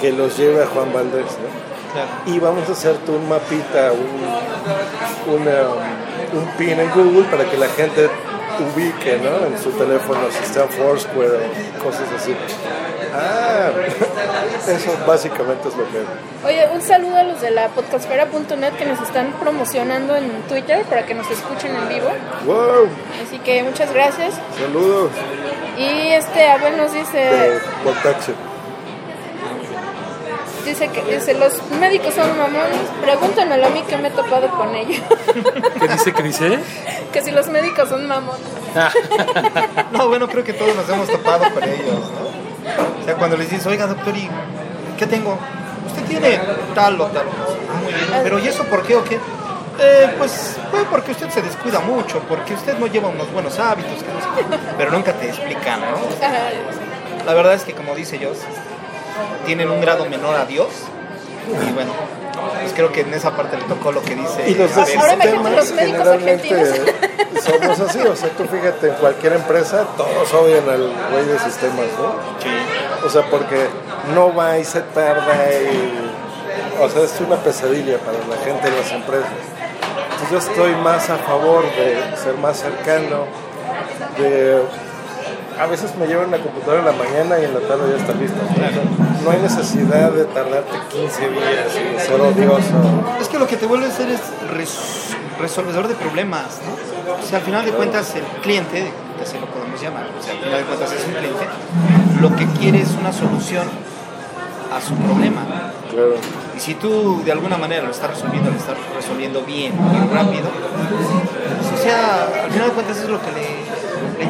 que 0.00 0.12
los 0.12 0.36
lleve 0.36 0.62
a 0.62 0.66
Juan 0.66 0.92
Valdés, 0.92 1.38
¿no? 1.40 2.32
Y 2.32 2.38
vamos 2.38 2.68
a 2.68 2.72
hacerte 2.72 3.10
un 3.10 3.28
mapita, 3.28 3.92
un, 3.92 5.34
una, 5.34 5.62
un 6.32 6.46
pin 6.56 6.80
en 6.80 6.90
Google 6.90 7.24
para 7.30 7.48
que 7.48 7.56
la 7.56 7.68
gente 7.68 8.10
ubique, 8.60 9.18
¿no? 9.22 9.46
En 9.46 9.58
su 9.58 9.70
teléfono, 9.70 10.20
si 10.30 10.44
está 10.44 10.64
en 10.64 10.68
Foursquare 10.70 11.50
o 11.78 11.82
cosas 11.82 12.08
así. 12.16 12.34
Ah, 13.14 13.70
eso 14.68 14.96
básicamente 15.06 15.68
es 15.68 15.76
lo 15.76 15.84
que... 15.84 16.04
Oye, 16.46 16.68
un 16.72 16.82
saludo 16.82 17.16
a 17.16 17.22
los 17.22 17.40
de 17.40 17.50
la 17.50 17.68
podcastfera.net 17.68 18.72
que 18.72 18.86
nos 18.86 19.00
están 19.00 19.32
promocionando 19.40 20.16
en 20.16 20.30
Twitter 20.48 20.84
para 20.84 21.06
que 21.06 21.14
nos 21.14 21.30
escuchen 21.30 21.76
en 21.76 21.88
vivo. 21.88 22.08
¡Wow! 22.44 22.88
Así 23.24 23.38
que 23.38 23.62
muchas 23.62 23.92
gracias. 23.92 24.34
Saludos. 24.58 25.10
Y 25.78 26.12
este, 26.12 26.48
Abel 26.48 26.76
nos 26.76 26.92
dice... 26.92 27.18
De. 27.18 28.53
Dice 30.64 30.88
que 30.88 31.02
dice, 31.02 31.34
los 31.34 31.52
médicos 31.78 32.14
son 32.14 32.38
mamones, 32.38 32.78
pregúntenmelo 33.02 33.66
a 33.66 33.70
mí 33.70 33.82
que 33.82 33.96
me 33.98 34.08
he 34.08 34.10
topado 34.10 34.48
con 34.50 34.74
ellos. 34.74 35.02
¿Qué 35.80 35.88
dice? 35.88 36.12
¿Qué 36.12 36.22
dice? 36.22 36.58
que 37.12 37.22
si 37.22 37.30
los 37.30 37.46
médicos 37.48 37.88
son 37.88 38.06
mamones. 38.06 38.42
No, 39.92 40.08
bueno, 40.08 40.28
creo 40.28 40.42
que 40.42 40.52
todos 40.52 40.74
nos 40.74 40.88
hemos 40.88 41.08
topado 41.08 41.44
con 41.54 41.62
ellos, 41.62 41.86
¿no? 41.86 43.00
O 43.00 43.04
sea, 43.04 43.14
cuando 43.14 43.36
les 43.36 43.48
dices, 43.48 43.64
oiga, 43.66 43.86
doctor, 43.86 44.16
¿y 44.16 44.28
qué 44.98 45.06
tengo? 45.06 45.38
Usted 45.86 46.02
tiene 46.04 46.40
tal 46.74 47.00
o 47.00 47.06
tal. 47.06 47.24
Ah, 47.28 47.80
muy 47.80 47.92
bien. 47.92 48.06
Pero 48.24 48.38
¿y 48.40 48.48
eso 48.48 48.64
por 48.64 48.82
qué 48.82 48.96
o 48.96 49.04
qué? 49.04 49.20
Eh, 49.78 50.14
pues, 50.18 50.56
pues 50.72 50.84
porque 50.90 51.12
usted 51.12 51.30
se 51.30 51.42
descuida 51.42 51.78
mucho, 51.80 52.20
porque 52.28 52.54
usted 52.54 52.76
no 52.78 52.88
lleva 52.88 53.08
unos 53.08 53.32
buenos 53.32 53.58
hábitos, 53.60 54.02
que 54.02 54.12
no 54.12 54.20
sé 54.20 54.26
qué. 54.36 54.58
pero 54.76 54.90
nunca 54.90 55.12
te 55.12 55.28
explican, 55.28 55.80
¿no? 55.80 57.24
La 57.24 57.34
verdad 57.34 57.54
es 57.54 57.62
que, 57.62 57.74
como 57.74 57.94
dice 57.94 58.18
Dios, 58.18 58.38
tienen 59.46 59.70
un 59.70 59.80
grado 59.80 60.06
menor 60.06 60.36
a 60.36 60.44
Dios. 60.44 60.68
Y 61.68 61.72
bueno, 61.72 61.92
pues 62.60 62.72
creo 62.72 62.90
que 62.90 63.02
en 63.02 63.12
esa 63.12 63.36
parte 63.36 63.56
le 63.56 63.64
tocó 63.64 63.92
lo 63.92 64.02
que 64.02 64.14
dice. 64.14 64.48
Y 64.48 64.54
los 64.54 64.74
de. 64.74 64.96
Ahora 64.96 65.50
los 65.50 65.72
médicos 65.72 66.68
somos 67.44 67.80
así, 67.80 67.98
o 68.00 68.16
sea, 68.16 68.30
tú 68.30 68.44
fíjate, 68.44 68.88
en 68.88 68.94
cualquier 68.94 69.34
empresa 69.34 69.86
todos 69.96 70.32
odian 70.32 70.68
al 70.68 70.92
güey 71.10 71.26
de 71.26 71.38
sistemas, 71.38 71.86
¿no? 71.98 73.06
O 73.06 73.10
sea, 73.10 73.22
porque 73.30 73.66
no 74.14 74.34
va 74.34 74.58
y 74.58 74.64
se 74.64 74.80
tarda 74.80 75.34
y... 75.52 76.10
O 76.80 76.88
sea, 76.88 77.02
es 77.02 77.20
una 77.20 77.36
pesadilla 77.36 77.98
para 77.98 78.18
la 78.18 78.42
gente 78.44 78.70
de 78.70 78.76
las 78.78 78.90
empresas. 78.92 79.28
Entonces 80.12 80.30
yo 80.30 80.38
estoy 80.38 80.74
más 80.76 81.10
a 81.10 81.18
favor 81.18 81.64
de 81.64 82.16
ser 82.16 82.34
más 82.38 82.58
cercano, 82.58 83.26
de... 84.18 84.62
A 85.60 85.66
veces 85.66 85.94
me 85.96 86.06
llevan 86.06 86.30
la 86.30 86.38
computadora 86.38 86.80
en 86.80 86.86
la 86.86 86.92
mañana 86.92 87.38
y 87.38 87.44
en 87.44 87.54
la 87.54 87.60
tarde 87.60 87.94
ya 87.94 87.96
está 88.02 88.12
lista. 88.14 88.36
¿no? 88.42 89.24
No 89.24 89.30
hay 89.30 89.40
necesidad 89.40 90.10
de 90.10 90.24
tardarte 90.24 90.76
15 90.92 91.28
días 91.30 91.68
y 91.72 92.00
ser 92.00 92.20
odioso. 92.20 93.04
Es 93.20 93.28
que 93.28 93.38
lo 93.38 93.46
que 93.46 93.56
te 93.56 93.66
vuelve 93.66 93.86
a 93.86 93.88
hacer 93.88 94.08
es 94.10 94.20
res- 94.52 95.14
resolvedor 95.40 95.86
de 95.88 95.94
problemas, 95.94 96.60
¿no? 96.66 97.14
O 97.22 97.26
sea, 97.26 97.38
al 97.38 97.44
final 97.44 97.64
de 97.64 97.70
cuentas, 97.72 98.14
el 98.16 98.24
cliente, 98.42 98.90
que 99.16 99.22
así 99.22 99.38
lo 99.38 99.46
podemos 99.46 99.80
llamar, 99.80 100.06
o 100.18 100.22
sea, 100.22 100.32
al 100.32 100.38
final 100.40 100.58
de 100.58 100.64
cuentas 100.64 100.92
es 100.92 101.06
un 101.06 101.12
cliente, 101.14 101.46
lo 102.20 102.36
que 102.36 102.46
quiere 102.58 102.80
es 102.82 102.90
una 103.00 103.12
solución 103.12 103.66
a 104.74 104.80
su 104.80 104.94
problema. 104.96 105.42
Claro. 105.90 106.14
Y 106.56 106.60
si 106.60 106.74
tú 106.74 107.22
de 107.24 107.30
alguna 107.32 107.56
manera 107.56 107.84
lo 107.84 107.90
estás 107.92 108.10
resolviendo, 108.10 108.50
lo 108.50 108.56
estás 108.56 108.76
resolviendo 108.96 109.42
bien 109.42 109.72
y 109.74 110.14
rápido, 110.14 110.48
pues, 110.50 111.80
o 111.80 111.82
sea, 111.82 112.28
al 112.44 112.50
final 112.50 112.68
de 112.68 112.74
cuentas 112.74 112.96
es 112.98 113.08
lo 113.08 113.20
que 113.20 113.30
le 113.32 113.46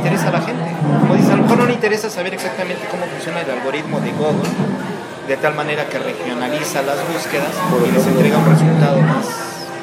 interesa 0.04 0.28
a 0.28 0.32
la 0.32 0.40
gente. 0.42 0.70
Como 1.00 1.14
dices, 1.14 1.30
a 1.30 1.36
lo 1.36 1.42
mejor 1.42 1.58
no 1.58 1.66
le 1.66 1.72
interesa 1.72 2.10
saber 2.10 2.34
exactamente 2.34 2.86
cómo 2.90 3.06
funciona 3.06 3.40
el 3.40 3.50
algoritmo 3.50 4.00
de 4.00 4.10
Google, 4.12 4.48
de 5.26 5.36
tal 5.38 5.54
manera 5.54 5.86
que 5.88 5.98
regionaliza 5.98 6.82
las 6.82 6.96
búsquedas 7.08 7.48
y 7.88 7.92
les 7.92 8.06
entrega 8.06 8.38
un 8.38 8.50
resultado 8.50 9.00
más, 9.00 9.26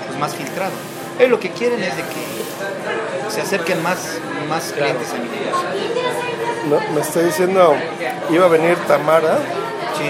pues, 0.07 0.19
más 0.19 0.35
filtrado. 0.35 0.71
Ellos 1.17 1.31
lo 1.31 1.39
que 1.39 1.49
quieren 1.51 1.81
es 1.81 1.95
de 1.97 2.03
que 2.03 3.31
se 3.31 3.41
acerquen 3.41 3.81
más, 3.81 3.97
más 4.47 4.71
clientes 4.73 5.09
a 5.11 5.17
mi 5.17 5.29
negocio. 5.29 5.67
No, 6.69 6.93
me 6.93 7.01
está 7.01 7.21
diciendo, 7.21 7.75
iba 8.29 8.45
a 8.45 8.49
venir 8.49 8.75
Tamara, 8.87 9.37
Sí. 9.97 10.05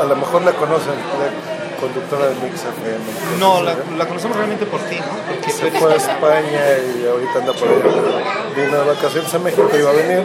a 0.00 0.04
lo 0.04 0.16
mejor 0.16 0.42
la 0.42 0.52
conocen, 0.52 0.94
la 0.94 1.49
conductora 1.80 2.26
de 2.28 2.34
Mix 2.42 2.64
FM. 2.64 3.40
No, 3.40 3.62
la, 3.62 3.74
la 3.96 4.06
conocemos 4.06 4.36
realmente 4.36 4.66
por 4.66 4.80
ti, 4.80 4.96
¿no? 4.98 5.34
Porque 5.34 5.50
Se 5.50 5.70
fue 5.70 5.92
a 5.92 5.96
España 5.96 6.62
y 6.78 7.06
ahorita 7.06 7.38
anda 7.40 7.52
por 7.52 7.68
allá. 7.68 8.54
Vino 8.54 8.78
de 8.78 8.86
vacaciones 8.86 9.34
a 9.34 9.38
México, 9.38 9.68
iba 9.78 9.90
a 9.90 9.92
venir. 9.94 10.24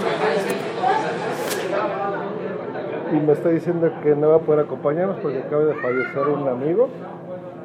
Y 3.11 3.15
me 3.17 3.33
está 3.33 3.49
diciendo 3.49 3.89
que 4.03 4.15
no 4.15 4.29
va 4.29 4.35
a 4.37 4.39
poder 4.39 4.65
acompañarnos 4.65 5.17
porque 5.21 5.39
acaba 5.39 5.63
de 5.63 5.75
fallecer 5.75 6.27
un 6.27 6.47
amigo, 6.49 6.89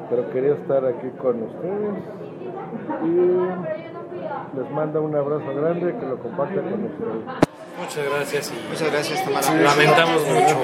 pero 0.09 0.29
quería 0.31 0.53
estar 0.53 0.85
aquí 0.85 1.09
con 1.21 1.43
ustedes. 1.43 1.95
Y 3.03 4.57
les 4.57 4.71
manda 4.71 4.99
un 4.99 5.15
abrazo 5.15 5.53
grande 5.55 5.95
que 5.99 6.05
lo 6.05 6.17
comparte 6.19 6.55
con 6.55 6.85
ustedes. 6.85 7.50
Muchas 7.81 8.05
gracias 8.05 8.51
y 8.51 8.69
Muchas 8.69 8.91
gracias, 8.91 9.23
Tamara. 9.25 9.53
lamentamos 9.61 10.21
mucho. 10.27 10.57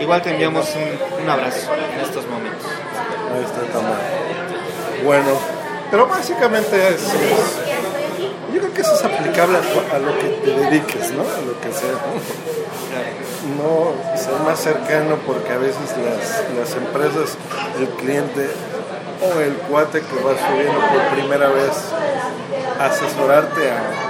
Igual 0.00 0.22
te 0.22 0.30
enviamos 0.30 0.66
un, 0.74 1.22
un 1.22 1.30
abrazo 1.30 1.70
en 1.74 2.00
estos 2.00 2.26
momentos. 2.26 2.66
Ahí 3.34 3.44
está 3.44 3.60
Tamara. 3.72 4.00
Bueno, 5.04 5.38
pero 5.90 6.06
básicamente 6.06 6.88
es, 6.88 6.94
es- 7.02 7.12
yo 8.54 8.60
creo 8.60 8.72
que 8.72 8.80
eso 8.80 8.94
es 8.94 9.04
aplicable 9.04 9.58
a, 9.58 9.98
lo 9.98 10.18
que 10.18 10.28
te 10.28 10.50
dediques, 10.50 11.10
¿no? 11.12 11.22
A 11.22 11.40
lo 11.46 11.60
que 11.60 11.70
sea, 11.72 11.92
¿no? 11.92 12.16
No 13.56 14.16
ser 14.16 14.34
más 14.46 14.58
cercano 14.58 15.16
porque 15.26 15.52
a 15.52 15.58
veces 15.58 15.76
las, 16.02 16.42
las 16.58 16.74
empresas, 16.76 17.36
el 17.78 17.88
cliente 17.90 18.48
o 19.22 19.40
el 19.40 19.52
cuate 19.68 20.00
que 20.00 20.14
va 20.22 20.32
subiendo 20.48 20.80
por 20.80 21.16
primera 21.16 21.48
vez 21.48 21.70
a 22.80 22.86
asesorarte 22.86 23.70
a, 23.70 24.05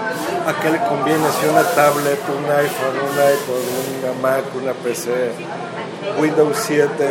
a 0.46 0.54
qué 0.60 0.70
le 0.70 0.78
conviene, 0.78 1.24
si 1.40 1.46
una 1.48 1.62
tablet, 1.62 2.20
un 2.28 2.44
iPhone, 2.44 2.96
un 3.02 3.16
iPod, 3.18 3.62
una 3.98 4.12
Mac, 4.22 4.44
una 4.54 4.72
PC, 4.72 5.32
Windows 6.20 6.56
7, 6.56 6.88
eh, 7.00 7.10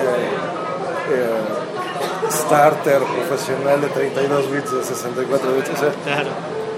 starter 2.32 3.00
profesional 3.04 3.82
de 3.82 3.88
32 3.88 4.52
bits, 4.52 4.72
de 4.72 4.84
64 4.84 5.54
bits, 5.54 5.70
o 5.70 5.78
sea, 5.78 5.92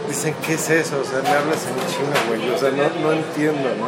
dicen, 0.08 0.36
¿qué 0.46 0.56
es 0.56 0.70
eso? 0.72 1.00
O 1.00 1.06
sea, 1.06 1.22
me 1.22 1.30
hablas 1.30 1.64
en 1.68 1.76
chino, 1.94 2.16
güey, 2.28 2.50
o 2.50 2.58
sea, 2.58 2.72
no, 2.72 2.90
no 3.02 3.12
entiendo, 3.14 3.70
¿no? 3.78 3.88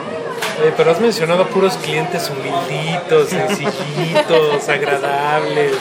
Eh, 0.63 0.73
pero 0.77 0.91
has 0.91 0.99
mencionado 0.99 1.47
puros 1.47 1.75
clientes 1.77 2.29
humilditos, 2.29 3.29
sencillitos, 3.29 4.69
agradables, 4.69 5.75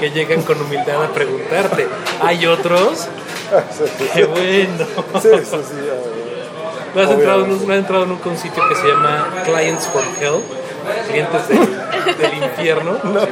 que 0.00 0.10
llegan 0.10 0.42
con 0.42 0.60
humildad 0.60 1.04
a 1.04 1.08
preguntarte. 1.08 1.88
¿Hay 2.22 2.46
otros? 2.46 3.08
¡Qué 4.14 4.24
bueno! 4.24 4.86
Sí, 5.20 5.28
sí, 5.44 5.56
sí. 5.68 6.21
¿No 6.94 7.02
has, 7.02 7.10
entrado 7.10 7.44
un, 7.44 7.66
no 7.66 7.72
has 7.72 7.78
entrado 7.78 8.04
en 8.04 8.10
un, 8.12 8.18
con 8.18 8.36
sitio 8.36 8.62
que 8.68 8.74
se 8.74 8.86
llama 8.86 9.28
Clients 9.44 9.86
from 9.88 10.04
Hell? 10.20 10.42
Clientes 11.08 11.48
del, 11.48 12.18
del 12.18 12.42
infierno. 12.42 12.98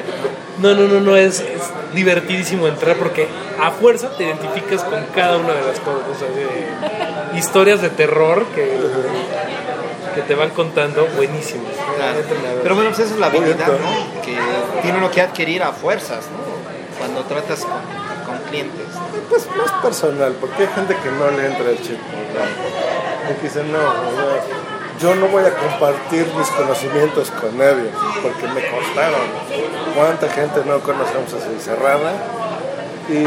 No, 0.60 0.74
no, 0.74 0.86
no, 0.86 1.00
no, 1.00 1.16
es, 1.16 1.40
es 1.40 1.70
divertidísimo 1.94 2.68
entrar 2.68 2.96
porque 2.96 3.26
a 3.58 3.70
fuerza 3.70 4.10
te 4.10 4.24
identificas 4.24 4.84
con 4.84 5.06
cada 5.14 5.38
una 5.38 5.54
de 5.54 5.62
las 5.62 5.80
cosas. 5.80 6.02
o 6.14 6.18
sea, 6.18 6.28
de 6.28 7.38
historias 7.38 7.80
de 7.80 7.88
terror 7.88 8.44
que, 8.54 8.76
que 10.14 10.20
te 10.20 10.34
van 10.34 10.50
contando 10.50 11.06
buenísimas. 11.16 11.72
Claro. 11.96 12.18
A. 12.18 12.62
Pero 12.62 12.74
bueno, 12.74 12.90
pues 12.90 13.00
esa 13.00 13.14
es 13.14 13.20
la 13.20 13.26
habilidad. 13.28 13.68
¿no? 13.68 14.22
Que 14.22 14.36
tiene 14.82 14.98
uno 14.98 15.10
que 15.10 15.22
adquirir 15.22 15.62
a 15.62 15.72
fuerzas, 15.72 16.26
¿no? 16.26 16.98
Cuando 16.98 17.22
tratas 17.22 17.64
con, 17.64 17.80
con 18.26 18.44
clientes. 18.50 18.86
Pues 19.30 19.48
más 19.56 19.72
personal, 19.82 20.34
porque 20.38 20.64
hay 20.64 20.68
gente 20.74 20.94
que 21.02 21.10
no 21.10 21.30
le 21.30 21.46
entra 21.46 21.70
el 21.70 21.80
chip. 21.80 21.96
¿no? 21.96 22.79
Y 23.30 23.34
que 23.34 23.42
dice, 23.42 23.62
no, 23.62 23.78
yo 25.00 25.14
no 25.14 25.28
voy 25.28 25.44
a 25.44 25.54
compartir 25.54 26.26
mis 26.36 26.48
conocimientos 26.48 27.30
con 27.30 27.56
nadie, 27.56 27.90
porque 28.22 28.48
me 28.48 28.60
costaron. 28.68 29.20
¿Cuánta 29.94 30.28
gente 30.28 30.62
no 30.66 30.80
conocemos 30.80 31.32
así 31.32 31.60
cerrada? 31.60 32.12
Y 33.08 33.24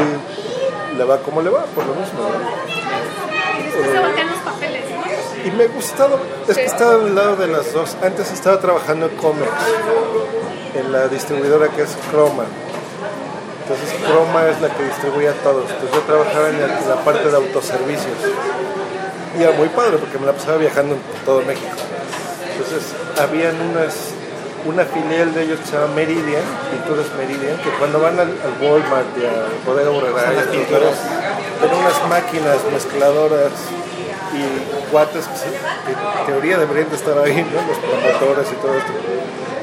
le 0.96 1.04
va 1.04 1.18
como 1.18 1.42
le 1.42 1.50
va, 1.50 1.64
por 1.74 1.86
lo 1.86 1.94
mismo. 1.94 2.20
¿no? 2.20 2.28
Y 3.72 5.48
¿no? 5.48 5.48
Y 5.48 5.50
me 5.50 5.64
ha 5.64 5.68
gustado, 5.68 6.20
es 6.46 6.56
que 6.56 6.64
estaba 6.64 6.94
al 6.94 7.14
lado 7.14 7.36
de 7.36 7.48
las 7.48 7.72
dos. 7.72 7.96
Antes 8.02 8.30
estaba 8.30 8.60
trabajando 8.60 9.06
en 9.06 9.16
Comex, 9.16 9.50
en 10.74 10.92
la 10.92 11.08
distribuidora 11.08 11.68
que 11.68 11.82
es 11.82 11.96
Chroma. 12.10 12.44
Entonces 13.62 13.94
Chroma 14.06 14.48
es 14.48 14.60
la 14.60 14.68
que 14.68 14.84
distribuye 14.84 15.28
a 15.28 15.34
todos. 15.42 15.70
Entonces 15.70 15.90
yo 15.92 16.00
trabajaba 16.02 16.50
en 16.50 16.60
la 16.60 16.96
parte 17.04 17.30
de 17.30 17.36
autoservicios. 17.36 18.18
Y 19.38 19.42
era 19.42 19.52
muy 19.52 19.68
padre 19.68 19.98
porque 19.98 20.18
me 20.18 20.26
la 20.26 20.32
pasaba 20.32 20.58
viajando 20.58 20.94
en 20.94 21.00
todo 21.24 21.42
México. 21.42 21.74
Entonces 22.52 22.94
habían 23.18 23.60
unas, 23.60 24.14
una 24.64 24.84
filial 24.84 25.34
de 25.34 25.42
ellos 25.42 25.58
que 25.60 25.66
se 25.66 25.72
llama 25.72 25.94
Meridian, 25.94 26.42
Pinturas 26.70 27.06
Meridian, 27.18 27.56
que 27.58 27.70
cuando 27.78 28.00
van 28.00 28.18
al, 28.20 28.28
al 28.28 28.54
Walmart 28.62 29.06
y 29.18 29.26
a 29.26 29.46
Bodega 29.66 29.90
Borrera, 29.90 30.32
las 30.32 30.46
pinturas. 30.46 30.94
tienen 31.58 31.78
unas 31.78 32.08
máquinas 32.08 32.58
mezcladoras 32.72 33.52
y 34.34 34.90
cuates 34.90 35.26
que, 35.26 35.92
en 35.92 36.26
teoría 36.26 36.58
deberían 36.58 36.90
de 36.90 36.96
estar 36.96 37.18
ahí, 37.18 37.42
¿no? 37.42 37.66
los 37.66 37.78
promotores 37.78 38.52
y 38.52 38.56
todo 38.56 38.74
esto. 38.76 38.92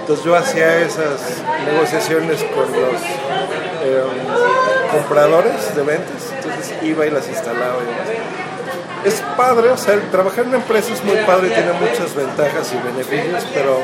Entonces 0.01 0.25
yo 0.25 0.35
hacía 0.35 0.79
esas 0.79 1.21
negociaciones 1.65 2.43
con 2.43 2.69
los 2.71 3.01
eh, 3.83 4.03
compradores 4.91 5.75
de 5.75 5.83
ventas, 5.83 6.33
entonces 6.35 6.73
iba 6.81 7.05
y 7.05 7.11
las 7.11 7.27
instalaba. 7.29 7.77
y 7.81 7.85
demás. 7.85 8.40
Es 9.03 9.21
padre, 9.35 9.69
o 9.69 9.77
sea, 9.77 9.99
trabajar 10.11 10.41
en 10.41 10.49
una 10.49 10.57
empresa 10.57 10.93
es 10.93 11.03
muy 11.03 11.15
padre 11.25 11.49
tiene 11.49 11.73
muchas 11.73 12.13
ventajas 12.15 12.71
y 12.73 12.87
beneficios, 12.87 13.45
pero 13.53 13.79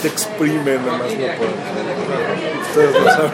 te 0.00 0.08
exprime 0.08 0.74
nomás 0.76 1.12
no 1.12 1.26
puedo. 1.36 1.52
Ustedes 2.68 3.00
lo 3.00 3.10
saben. 3.10 3.32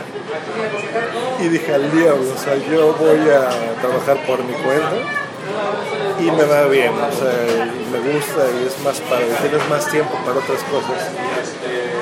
Y 1.40 1.48
dije 1.48 1.74
al 1.74 1.90
diablo, 1.90 2.34
o 2.34 2.38
sea, 2.38 2.56
yo 2.56 2.94
voy 2.94 3.20
a 3.30 3.48
trabajar 3.80 4.26
por 4.26 4.42
mi 4.44 4.52
cuenta 4.54 4.96
y 6.20 6.30
me 6.30 6.44
va 6.44 6.66
bien, 6.66 6.92
o 6.92 7.12
sea, 7.12 7.32
me 7.90 8.12
gusta 8.12 8.44
y 8.60 8.66
es 8.66 8.78
más 8.84 9.00
padre, 9.00 9.26
tienes 9.40 9.68
más 9.68 9.86
tiempo 9.88 10.12
para 10.24 10.38
otras 10.38 10.62
cosas, 10.64 11.08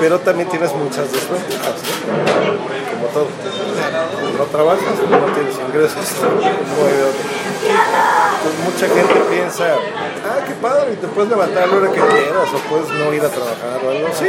pero 0.01 0.19
también 0.19 0.49
tienes 0.49 0.75
muchas 0.75 1.13
desventajas, 1.13 1.83
¿no? 2.07 2.79
como 2.99 3.07
todo. 3.15 3.29
No 4.37 4.45
trabajas, 4.45 4.95
no 5.09 5.19
tienes 5.35 5.55
ingresos, 5.57 6.17
no 6.23 6.87
hay 6.87 6.93
de 6.93 7.05
otra. 7.66 8.38
Entonces 8.38 8.64
mucha 8.64 8.88
gente 8.94 9.21
piensa, 9.31 9.77
ah, 10.25 10.44
qué 10.47 10.55
padre, 10.55 10.92
y 10.94 10.97
te 10.97 11.09
puedes 11.09 11.31
levantar 11.31 11.64
a 11.64 11.66
la 11.66 11.77
hora 11.77 11.92
que 11.92 12.01
quieras 12.01 12.49
o 12.55 12.59
puedes 12.68 12.88
no 12.90 13.12
ir 13.12 13.23
a 13.23 13.29
trabajar 13.29 13.81
o 13.85 13.90
algo 13.90 14.07
así. 14.09 14.27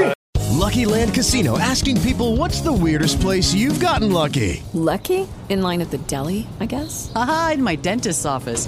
Lucky 0.60 0.86
Land 0.86 1.14
Casino 1.14 1.58
asking 1.58 2.00
people 2.02 2.36
what's 2.36 2.62
the 2.62 2.72
weirdest 2.72 3.20
place 3.22 3.54
you've 3.54 3.80
gotten 3.80 4.12
lucky? 4.12 4.62
Lucky? 4.74 5.26
In 5.48 5.62
line 5.62 5.82
at 5.82 5.90
the 5.90 5.98
deli, 6.00 6.48
I 6.60 6.66
guess? 6.66 7.12
Aha, 7.16 7.52
in 7.54 7.64
my 7.64 7.76
dentist's 7.76 8.26
office. 8.26 8.68